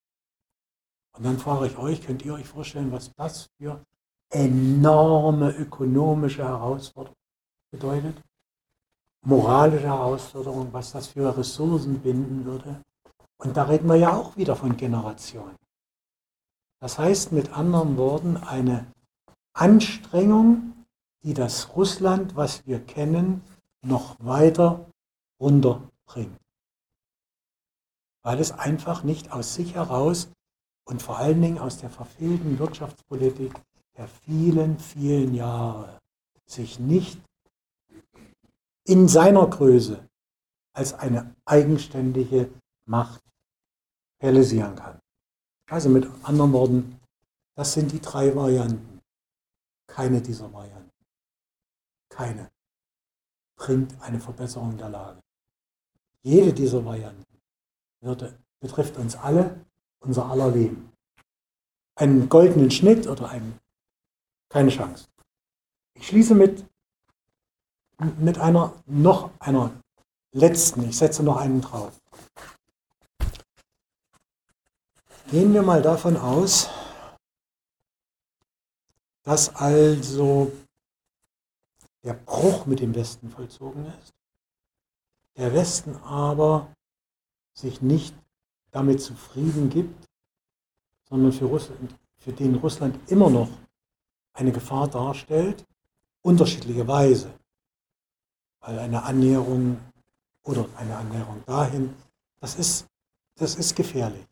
[1.17, 3.83] Und dann frage ich euch, könnt ihr euch vorstellen, was das für
[4.29, 7.17] enorme ökonomische Herausforderungen
[7.71, 8.21] bedeutet?
[9.23, 12.81] Moralische Herausforderungen, was das für Ressourcen binden würde?
[13.37, 15.55] Und da reden wir ja auch wieder von Generationen.
[16.79, 18.87] Das heißt mit anderen Worten eine
[19.53, 20.73] Anstrengung,
[21.23, 23.43] die das Russland, was wir kennen,
[23.81, 24.89] noch weiter
[25.39, 26.37] runterbringt.
[28.23, 30.31] Weil es einfach nicht aus sich heraus
[30.85, 33.53] und vor allen Dingen aus der verfehlten Wirtschaftspolitik
[33.97, 35.99] der vielen, vielen Jahre
[36.45, 37.19] sich nicht
[38.85, 40.07] in seiner Größe
[40.73, 42.51] als eine eigenständige
[42.85, 43.21] Macht
[44.21, 44.99] realisieren kann.
[45.69, 46.99] Also mit anderen Worten,
[47.55, 48.99] das sind die drei Varianten.
[49.87, 50.91] Keine dieser Varianten.
[52.09, 52.49] Keine
[53.61, 55.21] bringt eine Verbesserung der Lage.
[56.23, 57.23] Jede dieser Varianten
[58.01, 59.63] würde, betrifft uns alle,
[59.99, 60.91] unser aller Leben.
[61.95, 63.59] Einen goldenen Schnitt oder einen,
[64.49, 65.05] keine Chance.
[65.93, 66.65] Ich schließe mit,
[68.17, 69.71] mit einer, noch einer
[70.31, 71.93] letzten, ich setze noch einen drauf.
[75.29, 76.67] Gehen wir mal davon aus,
[79.21, 80.51] dass also
[82.03, 84.13] der Bruch mit dem Westen vollzogen ist,
[85.37, 86.73] der Westen aber
[87.53, 88.15] sich nicht
[88.71, 90.05] damit zufrieden gibt,
[91.03, 93.49] sondern für, Russland, für den Russland immer noch
[94.33, 95.65] eine Gefahr darstellt,
[96.21, 97.33] unterschiedliche Weise,
[98.61, 99.79] weil eine Annäherung
[100.43, 101.93] oder eine Annäherung dahin,
[102.39, 102.87] das ist,
[103.35, 104.25] das ist gefährlich.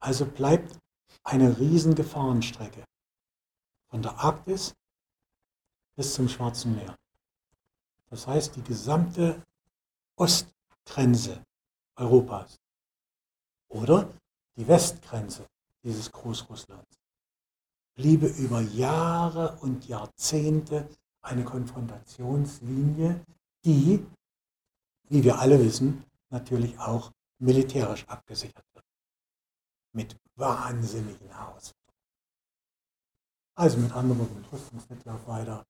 [0.00, 0.78] Also bleibt
[1.22, 2.84] eine riesen Gefahrenstrecke
[3.88, 4.74] von der Arktis
[5.96, 6.94] bis zum Schwarzen Meer.
[8.10, 9.42] Das heißt, die gesamte
[10.16, 11.42] Ostgrenze
[11.96, 12.58] Europas
[13.68, 14.12] oder
[14.56, 15.46] die Westgrenze
[15.82, 16.98] dieses Großrusslands
[17.94, 20.88] bliebe über Jahre und Jahrzehnte
[21.22, 23.24] eine Konfrontationslinie,
[23.64, 24.06] die,
[25.08, 28.84] wie wir alle wissen, natürlich auch militärisch abgesichert wird.
[29.92, 31.74] Mit wahnsinnigen Herausforderungen.
[33.54, 35.64] Also mit anderen Worten, Rüstungswettlauf weiter,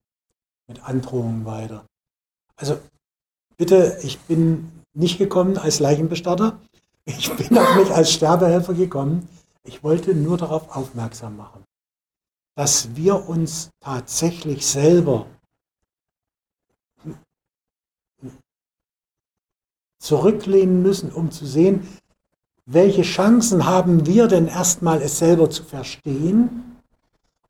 [0.68, 1.84] mit Androhungen weiter.
[2.56, 2.78] Also
[3.56, 6.58] bitte, ich bin nicht gekommen als Leichenbestatter.
[7.04, 9.28] Ich bin auch nicht als Sterbehelfer gekommen.
[9.62, 11.64] Ich wollte nur darauf aufmerksam machen,
[12.56, 15.26] dass wir uns tatsächlich selber
[19.98, 21.86] zurücklehnen müssen, um zu sehen,
[22.64, 26.76] welche Chancen haben wir denn erstmal es selber zu verstehen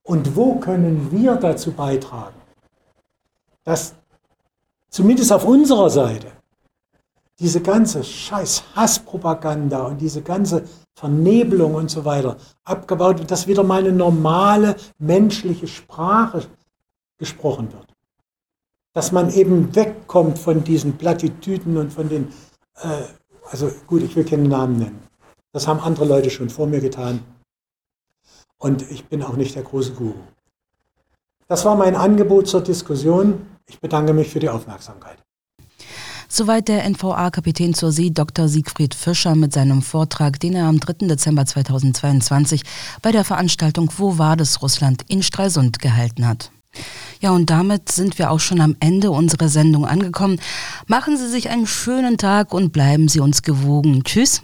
[0.03, 2.37] und wo können wir dazu beitragen,
[3.67, 3.95] dass
[4.89, 6.29] zumindest auf unserer Seite
[7.39, 10.65] diese ganze scheiß Hasspropaganda und diese ganze
[10.95, 16.47] Vernebelung und so weiter abgebaut wird, dass wieder mal eine normale menschliche Sprache
[17.19, 17.87] gesprochen wird.
[18.95, 22.29] Dass man eben wegkommt von diesen Plattitüden und von den,
[22.77, 23.03] äh,
[23.51, 25.03] also gut, ich will keinen Namen nennen.
[25.53, 27.21] Das haben andere Leute schon vor mir getan.
[28.59, 30.15] Und ich bin auch nicht der große Guru.
[31.49, 33.47] Das war mein Angebot zur Diskussion.
[33.69, 35.19] Ich bedanke mich für die Aufmerksamkeit.
[36.29, 38.49] Soweit der NVA-Kapitän zur See Dr.
[38.49, 41.07] Siegfried Fischer mit seinem Vortrag, den er am 3.
[41.07, 42.63] Dezember 2022
[43.01, 46.51] bei der Veranstaltung Wo war das Russland in Stralsund gehalten hat.
[47.21, 50.41] Ja, und damit sind wir auch schon am Ende unserer Sendung angekommen.
[50.87, 54.05] Machen Sie sich einen schönen Tag und bleiben Sie uns gewogen.
[54.05, 54.43] Tschüss.